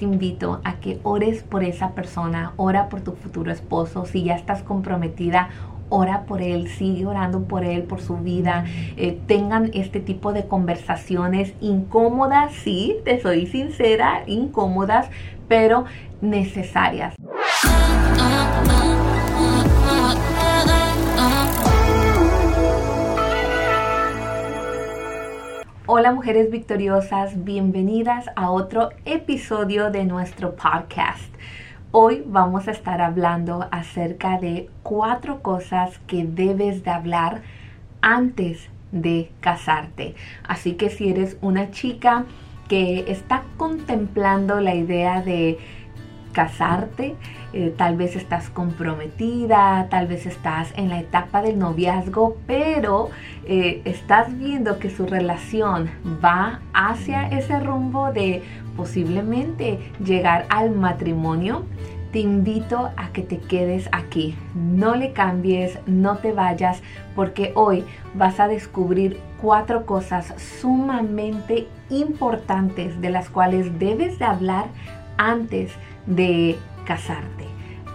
te 0.00 0.06
invito 0.06 0.62
a 0.64 0.76
que 0.76 0.98
ores 1.02 1.42
por 1.42 1.62
esa 1.62 1.90
persona, 1.90 2.54
ora 2.56 2.88
por 2.88 3.02
tu 3.02 3.12
futuro 3.12 3.52
esposo, 3.52 4.06
si 4.06 4.24
ya 4.24 4.34
estás 4.34 4.62
comprometida, 4.62 5.50
ora 5.90 6.22
por 6.22 6.40
él, 6.40 6.68
sigue 6.68 7.04
orando 7.04 7.42
por 7.44 7.64
él, 7.64 7.82
por 7.82 8.00
su 8.00 8.16
vida. 8.16 8.64
Eh, 8.96 9.20
tengan 9.26 9.70
este 9.74 10.00
tipo 10.00 10.32
de 10.32 10.46
conversaciones 10.46 11.52
incómodas, 11.60 12.54
sí, 12.54 12.96
te 13.04 13.20
soy 13.20 13.46
sincera, 13.46 14.22
incómodas, 14.26 15.10
pero 15.48 15.84
necesarias. 16.22 17.14
Hola 25.92 26.12
mujeres 26.12 26.52
victoriosas, 26.52 27.42
bienvenidas 27.42 28.26
a 28.36 28.52
otro 28.52 28.90
episodio 29.06 29.90
de 29.90 30.04
nuestro 30.04 30.54
podcast. 30.54 31.34
Hoy 31.90 32.22
vamos 32.24 32.68
a 32.68 32.70
estar 32.70 33.00
hablando 33.00 33.66
acerca 33.72 34.38
de 34.38 34.70
cuatro 34.84 35.42
cosas 35.42 35.98
que 36.06 36.24
debes 36.24 36.84
de 36.84 36.90
hablar 36.92 37.42
antes 38.02 38.68
de 38.92 39.32
casarte. 39.40 40.14
Así 40.46 40.74
que 40.74 40.90
si 40.90 41.10
eres 41.10 41.36
una 41.40 41.72
chica 41.72 42.24
que 42.68 43.10
está 43.10 43.42
contemplando 43.56 44.60
la 44.60 44.76
idea 44.76 45.22
de 45.22 45.58
casarte, 46.32 47.16
eh, 47.52 47.74
tal 47.76 47.96
vez 47.96 48.16
estás 48.16 48.48
comprometida, 48.50 49.88
tal 49.90 50.06
vez 50.06 50.26
estás 50.26 50.72
en 50.76 50.88
la 50.88 51.00
etapa 51.00 51.42
del 51.42 51.58
noviazgo, 51.58 52.36
pero 52.46 53.10
eh, 53.44 53.82
estás 53.84 54.36
viendo 54.38 54.78
que 54.78 54.90
su 54.90 55.06
relación 55.06 55.90
va 56.24 56.60
hacia 56.72 57.28
ese 57.28 57.58
rumbo 57.60 58.12
de 58.12 58.42
posiblemente 58.76 59.78
llegar 60.04 60.46
al 60.48 60.70
matrimonio, 60.70 61.64
te 62.12 62.18
invito 62.18 62.90
a 62.96 63.08
que 63.12 63.22
te 63.22 63.38
quedes 63.38 63.88
aquí. 63.92 64.34
No 64.54 64.96
le 64.96 65.12
cambies, 65.12 65.78
no 65.86 66.18
te 66.18 66.32
vayas, 66.32 66.82
porque 67.14 67.52
hoy 67.54 67.84
vas 68.14 68.40
a 68.40 68.48
descubrir 68.48 69.20
cuatro 69.40 69.86
cosas 69.86 70.34
sumamente 70.60 71.68
importantes 71.88 73.00
de 73.00 73.10
las 73.10 73.30
cuales 73.30 73.78
debes 73.78 74.18
de 74.18 74.24
hablar 74.24 74.66
antes 75.16 75.72
de 76.06 76.58
casarte, 76.84 77.46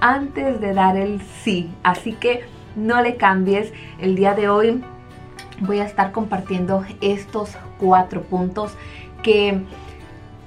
antes 0.02 0.60
de 0.62 0.74
dar 0.74 0.98
el 0.98 1.22
sí. 1.44 1.72
Así 1.84 2.14
que 2.14 2.46
no 2.76 3.02
le 3.02 3.16
cambies. 3.16 3.72
El 4.00 4.16
día 4.16 4.34
de 4.34 4.50
hoy 4.50 4.84
voy 5.62 5.80
a 5.80 5.86
estar 5.86 6.12
compartiendo 6.12 6.84
estos 7.02 7.58
cuatro 7.80 8.22
puntos 8.22 8.76
que 9.24 9.62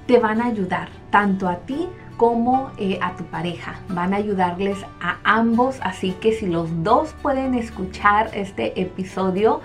te 0.06 0.18
van 0.18 0.40
a 0.40 0.46
ayudar 0.46 0.88
tanto 1.10 1.48
a 1.48 1.56
ti 1.56 1.88
como 2.16 2.70
eh, 2.78 2.98
a 3.02 3.14
tu 3.16 3.24
pareja. 3.24 3.80
Van 3.88 4.12
a 4.12 4.16
ayudarles 4.16 4.78
a 5.00 5.18
ambos, 5.24 5.78
así 5.82 6.12
que 6.12 6.32
si 6.32 6.46
los 6.46 6.82
dos 6.82 7.14
pueden 7.22 7.54
escuchar 7.54 8.30
este 8.34 8.80
episodio, 8.80 9.60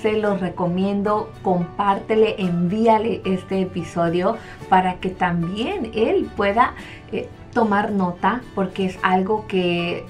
se 0.00 0.12
los 0.12 0.40
recomiendo, 0.40 1.32
compártele, 1.42 2.36
envíale 2.38 3.20
este 3.24 3.62
episodio 3.62 4.36
para 4.68 5.00
que 5.00 5.10
también 5.10 5.90
él 5.92 6.30
pueda 6.36 6.74
eh, 7.12 7.28
tomar 7.52 7.92
nota 7.92 8.42
porque 8.54 8.86
es 8.86 8.98
algo 9.02 9.46
que 9.46 10.04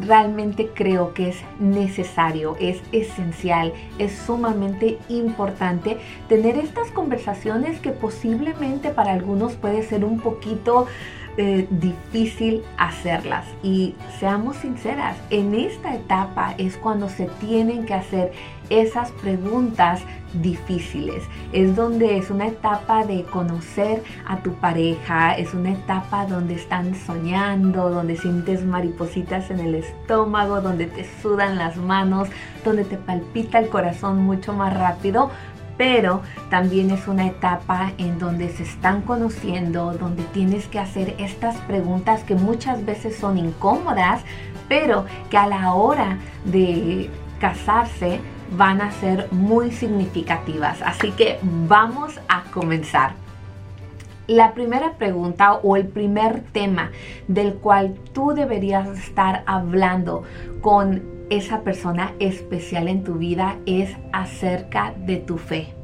realmente 0.00 0.70
creo 0.74 1.12
que 1.12 1.30
es 1.30 1.36
necesario, 1.60 2.56
es 2.60 2.80
esencial, 2.92 3.72
es 3.98 4.12
sumamente 4.12 4.98
importante 5.08 5.98
tener 6.28 6.56
estas 6.56 6.90
conversaciones 6.90 7.80
que 7.80 7.90
posiblemente 7.90 8.90
para 8.90 9.12
algunos 9.12 9.54
puede 9.54 9.82
ser 9.82 10.04
un 10.04 10.20
poquito 10.20 10.86
eh, 11.36 11.66
difícil 11.70 12.62
hacerlas. 12.76 13.46
Y 13.62 13.94
seamos 14.18 14.56
sinceras, 14.56 15.16
en 15.30 15.54
esta 15.54 15.94
etapa 15.94 16.54
es 16.58 16.76
cuando 16.76 17.08
se 17.08 17.26
tienen 17.40 17.86
que 17.86 17.94
hacer 17.94 18.32
esas 18.70 19.10
preguntas 19.12 20.02
difíciles. 20.34 21.22
Es 21.52 21.76
donde 21.76 22.16
es 22.16 22.30
una 22.30 22.46
etapa 22.46 23.04
de 23.04 23.24
conocer 23.24 24.02
a 24.26 24.38
tu 24.38 24.54
pareja, 24.54 25.36
es 25.36 25.52
una 25.54 25.72
etapa 25.72 26.26
donde 26.26 26.54
están 26.54 26.94
soñando, 26.94 27.90
donde 27.90 28.16
sientes 28.16 28.64
maripositas 28.64 29.50
en 29.50 29.60
el 29.60 29.74
estómago, 29.74 30.60
donde 30.60 30.86
te 30.86 31.06
sudan 31.20 31.58
las 31.58 31.76
manos, 31.76 32.28
donde 32.64 32.84
te 32.84 32.96
palpita 32.96 33.58
el 33.58 33.68
corazón 33.68 34.18
mucho 34.18 34.52
más 34.52 34.72
rápido, 34.72 35.30
pero 35.76 36.22
también 36.50 36.90
es 36.90 37.08
una 37.08 37.26
etapa 37.26 37.92
en 37.98 38.18
donde 38.18 38.50
se 38.50 38.62
están 38.62 39.02
conociendo, 39.02 39.92
donde 39.94 40.22
tienes 40.24 40.66
que 40.66 40.78
hacer 40.78 41.14
estas 41.18 41.56
preguntas 41.62 42.22
que 42.24 42.34
muchas 42.34 42.84
veces 42.84 43.16
son 43.16 43.38
incómodas, 43.38 44.22
pero 44.68 45.06
que 45.30 45.38
a 45.38 45.46
la 45.46 45.74
hora 45.74 46.18
de 46.44 47.10
casarse 47.40 48.20
van 48.56 48.80
a 48.80 48.90
ser 48.90 49.28
muy 49.32 49.70
significativas. 49.70 50.82
Así 50.82 51.10
que 51.12 51.38
vamos 51.42 52.20
a 52.28 52.44
comenzar. 52.44 53.14
La 54.28 54.54
primera 54.54 54.92
pregunta 54.92 55.54
o 55.54 55.76
el 55.76 55.88
primer 55.88 56.42
tema 56.52 56.92
del 57.26 57.54
cual 57.54 57.94
tú 58.12 58.32
deberías 58.32 58.88
estar 58.98 59.42
hablando 59.46 60.22
con 60.60 61.02
esa 61.28 61.62
persona 61.62 62.12
especial 62.20 62.88
en 62.88 63.04
tu 63.04 63.14
vida 63.14 63.56
es 63.66 63.90
acerca 64.12 64.94
de 64.96 65.16
tu 65.16 65.38
fe. 65.38 65.74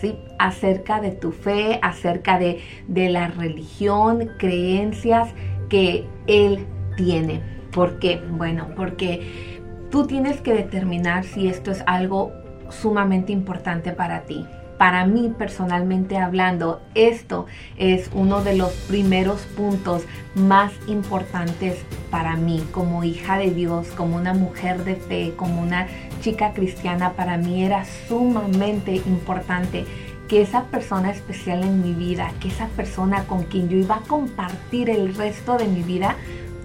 ¿Sí? 0.00 0.18
Acerca 0.38 1.00
de 1.00 1.12
tu 1.12 1.32
fe, 1.32 1.78
acerca 1.82 2.38
de, 2.38 2.60
de 2.86 3.08
la 3.08 3.28
religión, 3.28 4.30
creencias 4.38 5.30
que 5.68 6.06
él 6.26 6.66
tiene. 6.96 7.40
¿Por 7.72 7.98
qué? 7.98 8.22
Bueno, 8.30 8.68
porque 8.76 9.53
Tú 9.94 10.08
tienes 10.08 10.40
que 10.40 10.52
determinar 10.52 11.22
si 11.22 11.46
esto 11.46 11.70
es 11.70 11.84
algo 11.86 12.32
sumamente 12.68 13.30
importante 13.30 13.92
para 13.92 14.22
ti. 14.22 14.44
Para 14.76 15.06
mí 15.06 15.32
personalmente 15.38 16.18
hablando, 16.18 16.82
esto 16.96 17.46
es 17.76 18.10
uno 18.12 18.42
de 18.42 18.56
los 18.56 18.72
primeros 18.88 19.42
puntos 19.56 20.02
más 20.34 20.72
importantes 20.88 21.78
para 22.10 22.34
mí 22.34 22.60
como 22.72 23.04
hija 23.04 23.38
de 23.38 23.52
Dios, 23.52 23.86
como 23.96 24.16
una 24.16 24.34
mujer 24.34 24.82
de 24.82 24.96
fe, 24.96 25.32
como 25.36 25.62
una 25.62 25.86
chica 26.20 26.54
cristiana. 26.54 27.12
Para 27.12 27.38
mí 27.38 27.62
era 27.62 27.84
sumamente 28.08 28.96
importante 28.96 29.84
que 30.26 30.42
esa 30.42 30.64
persona 30.64 31.12
especial 31.12 31.62
en 31.62 31.84
mi 31.84 31.92
vida, 31.92 32.32
que 32.40 32.48
esa 32.48 32.66
persona 32.66 33.26
con 33.28 33.44
quien 33.44 33.68
yo 33.68 33.76
iba 33.76 33.98
a 33.98 34.08
compartir 34.08 34.90
el 34.90 35.14
resto 35.14 35.56
de 35.56 35.68
mi 35.68 35.82
vida, 35.82 36.16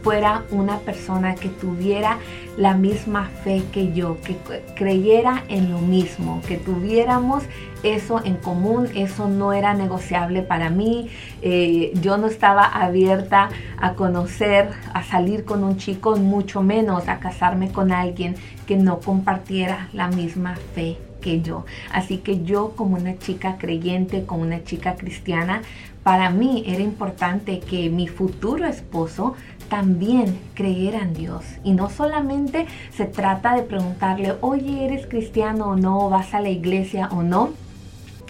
fuera 0.02 0.44
una 0.52 0.80
persona 0.80 1.36
que 1.36 1.50
tuviera 1.50 2.18
la 2.58 2.74
misma 2.74 3.30
fe 3.44 3.64
que 3.72 3.94
yo, 3.94 4.18
que 4.22 4.38
creyera 4.76 5.44
en 5.50 5.72
lo 5.72 5.80
mismo, 5.80 6.42
que 6.48 6.58
tuviéramos 6.58 7.44
eso 7.84 8.22
en 8.24 8.36
común, 8.36 8.88
eso 8.96 9.30
no 9.30 9.54
era 9.54 9.74
negociable 9.74 10.42
para 10.42 10.70
mí, 10.70 11.10
eh, 11.42 11.94
yo 12.02 12.18
no 12.18 12.28
estaba 12.28 12.66
abierta 12.66 13.50
a 13.80 13.94
conocer, 13.94 14.70
a 14.94 15.04
salir 15.04 15.46
con 15.46 15.64
un 15.64 15.78
chico, 15.78 16.16
mucho 16.18 16.62
menos 16.62 17.08
a 17.08 17.20
casarme 17.20 17.72
con 17.72 17.92
alguien 17.92 18.36
que 18.68 18.76
no 18.76 19.00
compartiera 19.00 19.90
la 19.94 20.10
misma 20.10 20.56
fe 20.76 20.98
que 21.22 21.42
yo. 21.42 21.66
Así 21.92 22.18
que 22.18 22.44
yo 22.44 22.74
como 22.76 22.96
una 22.96 23.18
chica 23.18 23.58
creyente, 23.58 24.26
como 24.26 24.44
una 24.44 24.64
chica 24.64 24.96
cristiana, 24.96 25.62
para 26.04 26.30
mí 26.30 26.64
era 26.66 26.82
importante 26.82 27.60
que 27.60 27.90
mi 27.90 28.08
futuro 28.08 28.66
esposo 28.66 29.36
también 29.70 30.40
creyera 30.56 31.00
en 31.00 31.14
Dios. 31.14 31.46
Y 31.64 31.72
no 31.72 31.90
solamente 31.90 32.66
se 32.92 33.06
trata 33.06 33.56
de 33.56 33.64
preguntarle, 33.64 34.36
oye, 34.42 34.86
¿eres 34.86 35.08
cristiano 35.08 35.68
o 35.68 35.76
no? 35.76 36.10
¿Vas 36.10 36.34
a 36.34 36.42
la 36.42 36.50
iglesia 36.50 37.10
o 37.12 37.24
no? 37.24 37.52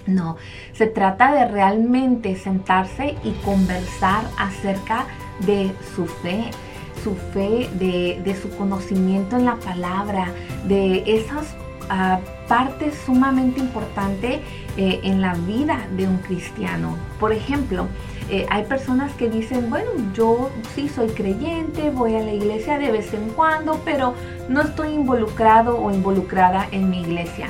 No, 0.05 0.37
se 0.73 0.87
trata 0.87 1.31
de 1.33 1.47
realmente 1.47 2.35
sentarse 2.35 3.15
y 3.23 3.31
conversar 3.45 4.23
acerca 4.37 5.05
de 5.45 5.71
su 5.95 6.05
fe, 6.05 6.49
su 7.03 7.15
fe, 7.15 7.69
de, 7.73 8.35
su 8.41 8.49
conocimiento 8.57 9.37
en 9.37 9.45
la 9.45 9.55
palabra, 9.55 10.33
de 10.67 11.03
esas 11.05 11.55
uh, 11.91 12.47
parte 12.47 12.91
sumamente 13.05 13.59
importante 13.59 14.41
eh, 14.77 14.99
en 15.03 15.21
la 15.21 15.33
vida 15.35 15.87
de 15.95 16.07
un 16.07 16.17
cristiano. 16.17 16.95
Por 17.19 17.31
ejemplo, 17.31 17.87
eh, 18.31 18.45
hay 18.49 18.63
personas 18.65 19.11
que 19.13 19.27
dicen, 19.27 19.69
bueno, 19.69 19.89
yo 20.13 20.51
sí 20.75 20.87
soy 20.87 21.07
creyente, 21.09 21.89
voy 21.89 22.15
a 22.15 22.19
la 22.19 22.31
iglesia 22.31 22.77
de 22.77 22.91
vez 22.91 23.11
en 23.13 23.29
cuando, 23.29 23.81
pero 23.83 24.13
no 24.47 24.61
estoy 24.61 24.89
involucrado 24.89 25.79
o 25.79 25.91
involucrada 25.91 26.67
en 26.71 26.89
mi 26.89 27.01
iglesia. 27.01 27.49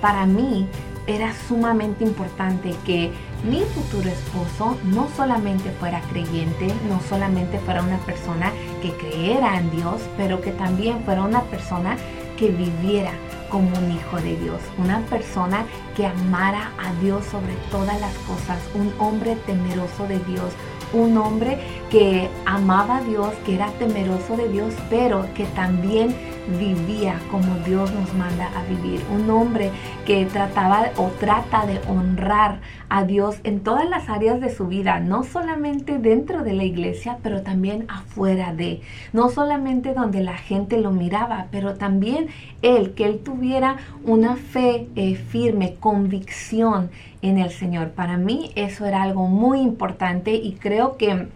Para 0.00 0.24
mí 0.26 0.68
era 1.08 1.34
sumamente 1.48 2.04
importante 2.04 2.74
que 2.86 3.10
mi 3.42 3.62
futuro 3.62 4.08
esposo 4.08 4.78
no 4.84 5.08
solamente 5.16 5.70
fuera 5.80 6.00
creyente, 6.02 6.68
no 6.88 7.00
solamente 7.08 7.58
fuera 7.58 7.82
una 7.82 7.98
persona 7.98 8.52
que 8.80 8.92
creyera 8.92 9.58
en 9.58 9.70
Dios, 9.72 10.02
pero 10.16 10.40
que 10.40 10.52
también 10.52 11.02
fuera 11.04 11.24
una 11.24 11.42
persona 11.42 11.96
que 12.38 12.50
viviera 12.50 13.10
como 13.52 13.68
un 13.78 13.92
hijo 13.92 14.16
de 14.16 14.34
Dios, 14.38 14.60
una 14.78 15.00
persona 15.00 15.66
que 15.94 16.06
amara 16.06 16.72
a 16.78 16.94
Dios 17.02 17.22
sobre 17.26 17.52
todas 17.70 18.00
las 18.00 18.14
cosas, 18.20 18.58
un 18.74 18.92
hombre 18.98 19.36
temeroso 19.46 20.08
de 20.08 20.18
Dios, 20.20 20.54
un 20.94 21.18
hombre 21.18 21.58
que 21.90 22.30
amaba 22.46 22.96
a 22.96 23.02
Dios, 23.02 23.28
que 23.44 23.56
era 23.56 23.70
temeroso 23.72 24.38
de 24.38 24.48
Dios, 24.48 24.72
pero 24.88 25.26
que 25.34 25.44
también 25.44 26.16
vivía 26.58 27.18
como 27.30 27.56
Dios 27.64 27.92
nos 27.92 28.12
manda 28.14 28.48
a 28.56 28.64
vivir. 28.64 29.00
Un 29.14 29.30
hombre 29.30 29.70
que 30.06 30.24
trataba 30.26 30.90
o 30.96 31.08
trata 31.20 31.66
de 31.66 31.80
honrar 31.88 32.60
a 32.88 33.04
Dios 33.04 33.36
en 33.44 33.60
todas 33.60 33.88
las 33.88 34.08
áreas 34.08 34.40
de 34.40 34.54
su 34.54 34.66
vida, 34.66 35.00
no 35.00 35.22
solamente 35.22 35.98
dentro 35.98 36.42
de 36.42 36.52
la 36.52 36.64
iglesia, 36.64 37.18
pero 37.22 37.42
también 37.42 37.86
afuera 37.88 38.52
de, 38.52 38.82
no 39.12 39.30
solamente 39.30 39.94
donde 39.94 40.22
la 40.22 40.36
gente 40.36 40.78
lo 40.78 40.90
miraba, 40.90 41.46
pero 41.50 41.74
también 41.74 42.28
él, 42.60 42.92
que 42.94 43.06
él 43.06 43.20
tuviera 43.20 43.76
una 44.04 44.36
fe 44.36 44.88
eh, 44.96 45.14
firme, 45.14 45.76
convicción 45.80 46.90
en 47.22 47.38
el 47.38 47.50
Señor. 47.50 47.90
Para 47.90 48.16
mí 48.16 48.50
eso 48.56 48.84
era 48.84 49.02
algo 49.02 49.26
muy 49.26 49.60
importante 49.60 50.34
y 50.34 50.52
creo 50.54 50.96
que 50.96 51.28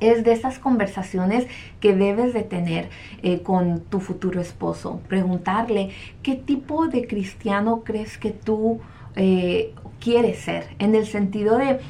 es 0.00 0.24
de 0.24 0.32
esas 0.32 0.58
conversaciones 0.58 1.46
que 1.80 1.94
debes 1.94 2.32
de 2.34 2.42
tener 2.42 2.88
eh, 3.22 3.40
con 3.42 3.80
tu 3.80 4.00
futuro 4.00 4.40
esposo. 4.40 5.00
Preguntarle 5.08 5.90
qué 6.22 6.34
tipo 6.34 6.88
de 6.88 7.06
cristiano 7.06 7.82
crees 7.84 8.18
que 8.18 8.30
tú 8.30 8.80
eh, 9.16 9.74
quieres 10.00 10.38
ser. 10.38 10.64
En 10.78 10.94
el 10.94 11.06
sentido 11.06 11.56
de, 11.56 11.80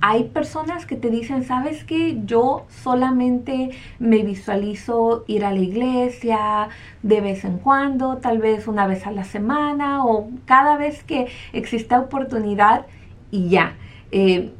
hay 0.00 0.24
personas 0.24 0.84
que 0.84 0.96
te 0.96 1.10
dicen, 1.10 1.44
sabes 1.44 1.84
que 1.84 2.20
yo 2.24 2.66
solamente 2.68 3.70
me 3.98 4.22
visualizo 4.22 5.24
ir 5.28 5.44
a 5.44 5.52
la 5.52 5.60
iglesia 5.60 6.68
de 7.02 7.20
vez 7.20 7.44
en 7.44 7.58
cuando, 7.58 8.18
tal 8.18 8.38
vez 8.38 8.66
una 8.66 8.86
vez 8.86 9.06
a 9.06 9.12
la 9.12 9.24
semana 9.24 10.04
o 10.04 10.28
cada 10.44 10.76
vez 10.76 11.04
que 11.04 11.28
exista 11.52 12.00
oportunidad 12.00 12.86
y 13.30 13.48
ya. 13.48 13.76
Eh, 14.10 14.50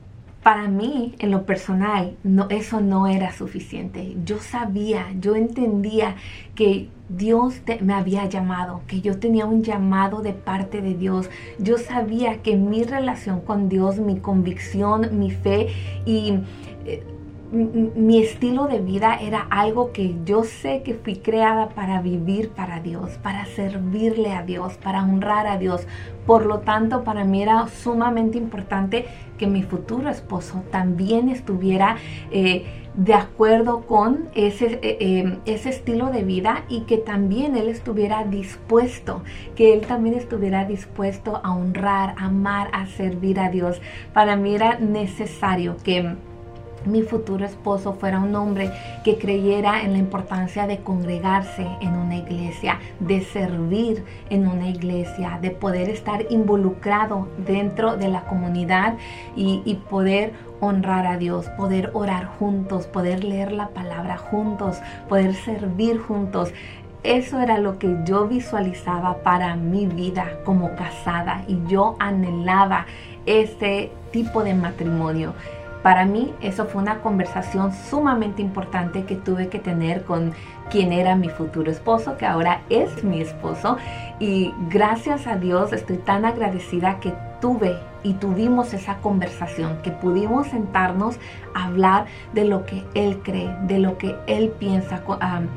para 0.42 0.66
mí, 0.66 1.14
en 1.20 1.30
lo 1.30 1.46
personal, 1.46 2.16
no, 2.24 2.48
eso 2.50 2.80
no 2.80 3.06
era 3.06 3.32
suficiente. 3.32 4.16
Yo 4.24 4.38
sabía, 4.40 5.06
yo 5.20 5.36
entendía 5.36 6.16
que 6.56 6.88
Dios 7.08 7.62
me 7.80 7.94
había 7.94 8.26
llamado, 8.26 8.82
que 8.88 9.00
yo 9.00 9.18
tenía 9.18 9.46
un 9.46 9.62
llamado 9.62 10.20
de 10.20 10.32
parte 10.32 10.82
de 10.82 10.94
Dios. 10.94 11.30
Yo 11.60 11.78
sabía 11.78 12.42
que 12.42 12.56
mi 12.56 12.82
relación 12.82 13.40
con 13.40 13.68
Dios, 13.68 13.98
mi 13.98 14.18
convicción, 14.18 15.16
mi 15.16 15.30
fe 15.30 15.68
y 16.06 16.40
eh, 16.86 17.04
mi 17.52 18.18
estilo 18.18 18.66
de 18.66 18.78
vida 18.78 19.18
era 19.20 19.46
algo 19.50 19.92
que 19.92 20.16
yo 20.24 20.42
sé 20.42 20.82
que 20.82 20.94
fui 20.94 21.16
creada 21.16 21.68
para 21.68 22.00
vivir 22.00 22.48
para 22.48 22.80
Dios, 22.80 23.18
para 23.22 23.44
servirle 23.44 24.32
a 24.32 24.42
Dios, 24.42 24.78
para 24.78 25.02
honrar 25.02 25.46
a 25.46 25.58
Dios. 25.58 25.86
Por 26.26 26.46
lo 26.46 26.60
tanto, 26.60 27.04
para 27.04 27.24
mí 27.24 27.42
era 27.42 27.66
sumamente 27.68 28.38
importante 28.38 29.04
que 29.36 29.46
mi 29.46 29.62
futuro 29.62 30.08
esposo 30.08 30.62
también 30.70 31.28
estuviera 31.28 31.96
eh, 32.30 32.64
de 32.94 33.12
acuerdo 33.12 33.82
con 33.82 34.28
ese, 34.34 34.78
eh, 34.82 34.96
eh, 35.00 35.38
ese 35.44 35.70
estilo 35.70 36.10
de 36.10 36.22
vida 36.24 36.64
y 36.70 36.82
que 36.82 36.96
también 36.96 37.54
él 37.56 37.68
estuviera 37.68 38.24
dispuesto, 38.24 39.22
que 39.56 39.74
él 39.74 39.82
también 39.82 40.14
estuviera 40.14 40.64
dispuesto 40.64 41.40
a 41.42 41.54
honrar, 41.54 42.14
amar, 42.16 42.70
a 42.72 42.86
servir 42.86 43.40
a 43.40 43.50
Dios. 43.50 43.82
Para 44.14 44.36
mí 44.36 44.54
era 44.54 44.78
necesario 44.78 45.76
que 45.82 46.16
mi 46.86 47.02
futuro 47.02 47.44
esposo 47.44 47.94
fuera 47.94 48.20
un 48.20 48.34
hombre 48.34 48.70
que 49.04 49.18
creyera 49.18 49.82
en 49.82 49.92
la 49.92 49.98
importancia 49.98 50.66
de 50.66 50.78
congregarse 50.78 51.66
en 51.80 51.94
una 51.94 52.16
iglesia, 52.16 52.78
de 53.00 53.22
servir 53.22 54.04
en 54.30 54.46
una 54.46 54.68
iglesia, 54.68 55.38
de 55.40 55.50
poder 55.50 55.88
estar 55.88 56.26
involucrado 56.30 57.28
dentro 57.46 57.96
de 57.96 58.08
la 58.08 58.22
comunidad 58.22 58.94
y, 59.36 59.78
poder 59.90 60.32
honrar 60.60 61.06
a 61.06 61.16
Dios, 61.16 61.46
poder 61.56 61.90
orar 61.92 62.26
juntos, 62.38 62.86
poder 62.86 63.24
leer 63.24 63.52
la 63.52 63.68
palabra 63.68 64.16
juntos, 64.16 64.78
poder 65.08 65.34
servir 65.34 65.98
juntos. 65.98 66.52
Eso 67.02 67.40
era 67.40 67.58
lo 67.58 67.78
que 67.78 67.98
yo 68.04 68.28
visualizaba 68.28 69.22
para 69.22 69.56
mi 69.56 69.86
vida 69.86 70.38
como 70.44 70.74
casada 70.76 71.44
y 71.48 71.58
yo 71.66 71.96
anhelaba 71.98 72.86
ese 73.26 73.90
tipo 74.12 74.44
de 74.44 74.54
matrimonio. 74.54 75.34
Para 75.82 76.04
mí 76.04 76.32
eso 76.40 76.66
fue 76.66 76.80
una 76.80 77.00
conversación 77.00 77.72
sumamente 77.72 78.40
importante 78.40 79.04
que 79.04 79.16
tuve 79.16 79.48
que 79.48 79.58
tener 79.58 80.04
con 80.04 80.32
quien 80.70 80.92
era 80.92 81.16
mi 81.16 81.28
futuro 81.28 81.70
esposo, 81.70 82.16
que 82.16 82.26
ahora 82.26 82.62
es 82.70 83.02
mi 83.02 83.20
esposo. 83.20 83.76
Y 84.20 84.54
gracias 84.68 85.26
a 85.26 85.36
Dios 85.36 85.72
estoy 85.72 85.96
tan 85.98 86.24
agradecida 86.24 87.00
que 87.00 87.12
tuve 87.40 87.76
y 88.02 88.14
tuvimos 88.14 88.74
esa 88.74 88.96
conversación, 88.98 89.78
que 89.82 89.90
pudimos 89.90 90.48
sentarnos 90.48 91.18
a 91.54 91.66
hablar 91.66 92.06
de 92.32 92.44
lo 92.44 92.64
que 92.66 92.84
Él 92.94 93.20
cree, 93.22 93.54
de 93.62 93.78
lo 93.78 93.98
que 93.98 94.16
Él 94.26 94.52
piensa 94.58 95.02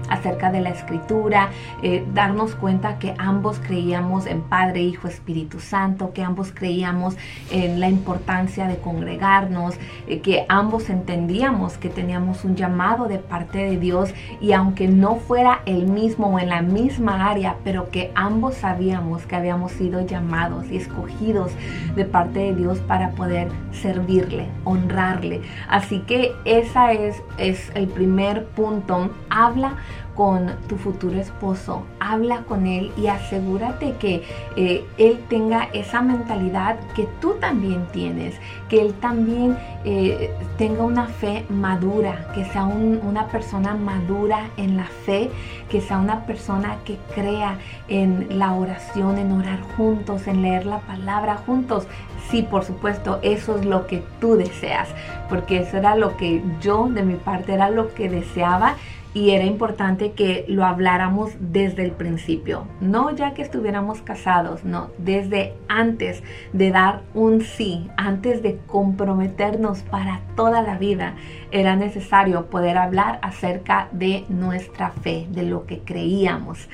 acerca 0.09 0.51
de 0.51 0.61
la 0.61 0.69
escritura, 0.69 1.49
eh, 1.81 2.05
darnos 2.13 2.55
cuenta 2.55 2.99
que 2.99 3.15
ambos 3.17 3.59
creíamos 3.59 4.25
en 4.25 4.41
Padre, 4.41 4.81
Hijo, 4.81 5.07
Espíritu 5.07 5.59
Santo, 5.59 6.11
que 6.13 6.23
ambos 6.23 6.51
creíamos 6.53 7.15
en 7.51 7.79
la 7.79 7.89
importancia 7.89 8.67
de 8.67 8.77
congregarnos, 8.77 9.75
eh, 10.07 10.19
que 10.21 10.45
ambos 10.49 10.89
entendíamos 10.89 11.77
que 11.79 11.89
teníamos 11.89 12.43
un 12.43 12.55
llamado 12.55 13.07
de 13.07 13.19
parte 13.19 13.59
de 13.59 13.77
Dios 13.77 14.13
y 14.41 14.53
aunque 14.53 14.87
no 14.87 15.15
fuera 15.15 15.61
el 15.65 15.87
mismo 15.87 16.27
o 16.27 16.39
en 16.39 16.49
la 16.49 16.61
misma 16.61 17.29
área, 17.29 17.55
pero 17.63 17.89
que 17.89 18.11
ambos 18.15 18.55
sabíamos 18.55 19.25
que 19.25 19.35
habíamos 19.35 19.71
sido 19.71 20.05
llamados 20.05 20.65
y 20.71 20.77
escogidos 20.77 21.51
de 21.95 22.05
parte 22.05 22.34
de 22.39 22.55
Dios 22.55 22.79
para 22.79 23.11
poder 23.11 23.49
servirle, 23.71 24.47
honrarle. 24.63 25.41
Así 25.67 25.99
que 26.01 26.33
esa 26.45 26.91
es, 26.93 27.21
es 27.37 27.71
el 27.75 27.87
primer 27.87 28.45
punto. 28.45 29.11
Habla 29.29 29.77
con 30.15 30.55
tu 30.67 30.77
futuro 30.77 31.19
esposo, 31.19 31.83
habla 31.99 32.43
con 32.43 32.67
él 32.67 32.91
y 32.97 33.07
asegúrate 33.07 33.95
que 33.99 34.23
eh, 34.55 34.85
él 34.97 35.19
tenga 35.29 35.65
esa 35.73 36.01
mentalidad 36.01 36.79
que 36.95 37.07
tú 37.19 37.33
también 37.39 37.85
tienes, 37.91 38.35
que 38.69 38.81
él 38.81 38.93
también 38.93 39.57
eh, 39.83 40.31
tenga 40.57 40.83
una 40.83 41.07
fe 41.07 41.45
madura, 41.49 42.31
que 42.33 42.45
sea 42.45 42.63
una 42.63 43.27
persona 43.27 43.75
madura 43.75 44.47
en 44.57 44.77
la 44.77 44.85
fe, 45.05 45.29
que 45.69 45.81
sea 45.81 45.99
una 45.99 46.25
persona 46.25 46.77
que 46.85 46.97
crea 47.13 47.57
en 47.89 48.39
la 48.39 48.53
oración, 48.53 49.17
en 49.17 49.31
orar 49.31 49.61
juntos, 49.75 50.27
en 50.27 50.41
leer 50.41 50.65
la 50.65 50.79
palabra 50.79 51.37
juntos. 51.45 51.87
Sí, 52.29 52.41
por 52.41 52.63
supuesto, 52.63 53.19
eso 53.21 53.57
es 53.57 53.65
lo 53.65 53.85
que 53.85 54.03
tú 54.19 54.35
deseas, 54.35 54.89
porque 55.29 55.59
eso 55.59 55.77
era 55.77 55.95
lo 55.95 56.17
que 56.17 56.41
yo 56.61 56.87
de 56.89 57.03
mi 57.03 57.15
parte 57.15 57.53
era 57.53 57.69
lo 57.69 57.93
que 57.93 58.09
deseaba 58.09 58.75
y 59.15 59.31
era 59.31 59.45
importante 59.45 60.11
que 60.11 60.43
lo 60.49 60.65
habláramos 60.65 61.31
desde 61.39 61.85
el 61.85 61.91
principio, 61.91 62.67
no 62.81 63.15
ya 63.15 63.33
que 63.33 63.41
estuviéramos 63.41 64.01
casados, 64.01 64.65
no, 64.65 64.89
desde 64.97 65.53
antes 65.69 66.21
de 66.51 66.69
dar 66.69 67.01
un 67.13 67.41
sí, 67.41 67.89
antes 67.95 68.43
de 68.43 68.57
comprometernos 68.67 69.83
para 69.83 70.19
toda 70.35 70.61
la 70.61 70.77
vida, 70.77 71.15
era 71.51 71.77
necesario 71.77 72.47
poder 72.47 72.77
hablar 72.77 73.19
acerca 73.21 73.87
de 73.93 74.25
nuestra 74.27 74.91
fe, 74.91 75.27
de 75.29 75.43
lo 75.43 75.65
que 75.65 75.79
creíamos. 75.79 76.67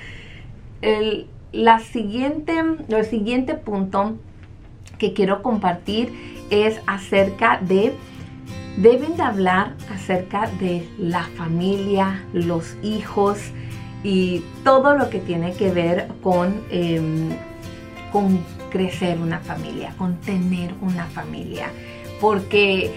El, 0.81 1.27
la 1.51 1.77
siguiente, 1.77 2.60
siguiente 3.07 3.53
punto 3.53 4.17
que 4.98 5.13
quiero 5.13 5.43
compartir 5.43 6.12
es 6.50 6.81
acerca 6.88 7.60
de 7.62 7.93
deben 8.77 9.17
de 9.17 9.23
hablar 9.23 9.75
acerca 9.93 10.47
de 10.59 10.87
la 10.97 11.23
familia, 11.35 12.23
los 12.33 12.75
hijos 12.83 13.37
y 14.03 14.43
todo 14.63 14.95
lo 14.95 15.09
que 15.09 15.19
tiene 15.19 15.53
que 15.53 15.71
ver 15.71 16.07
con, 16.23 16.61
em, 16.69 17.29
con 18.11 18.39
crecer 18.71 19.19
una 19.19 19.39
familia, 19.39 19.93
con 19.97 20.15
tener 20.17 20.73
una 20.81 21.05
familia. 21.05 21.67
Porque 22.19 22.91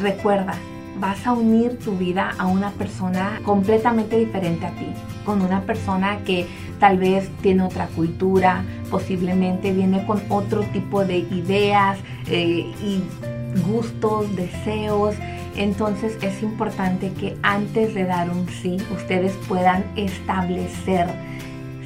recuerda, 0.00 0.54
vas 1.00 1.26
a 1.26 1.32
unir 1.32 1.78
tu 1.78 1.96
vida 1.96 2.32
a 2.38 2.46
una 2.46 2.70
persona 2.70 3.40
completamente 3.44 4.18
diferente 4.18 4.66
a 4.66 4.70
ti, 4.70 4.88
con 5.24 5.42
una 5.42 5.62
persona 5.62 6.18
que 6.24 6.46
tal 6.78 6.98
vez 6.98 7.30
tiene 7.40 7.62
otra 7.62 7.86
cultura, 7.88 8.64
posiblemente 8.90 9.72
viene 9.72 10.04
con 10.06 10.22
otro 10.28 10.62
tipo 10.72 11.04
de 11.04 11.18
ideas 11.18 11.98
eh, 12.28 12.72
y 12.82 13.02
gustos, 13.66 14.34
deseos. 14.36 15.14
Entonces 15.56 16.16
es 16.22 16.42
importante 16.42 17.12
que 17.12 17.36
antes 17.42 17.94
de 17.94 18.04
dar 18.04 18.30
un 18.30 18.48
sí, 18.48 18.76
ustedes 18.94 19.32
puedan 19.48 19.84
establecer 19.96 21.08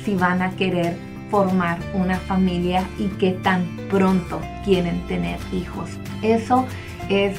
si 0.05 0.15
van 0.15 0.43
a 0.43 0.51
querer 0.53 0.97
formar 1.31 1.79
una 1.95 2.19
familia 2.19 2.85
y 2.99 3.07
qué 3.19 3.31
tan 3.31 3.65
pronto 3.91 4.41
quieren 4.65 5.01
tener 5.07 5.39
hijos. 5.53 5.89
Eso 6.23 6.67
es 7.09 7.39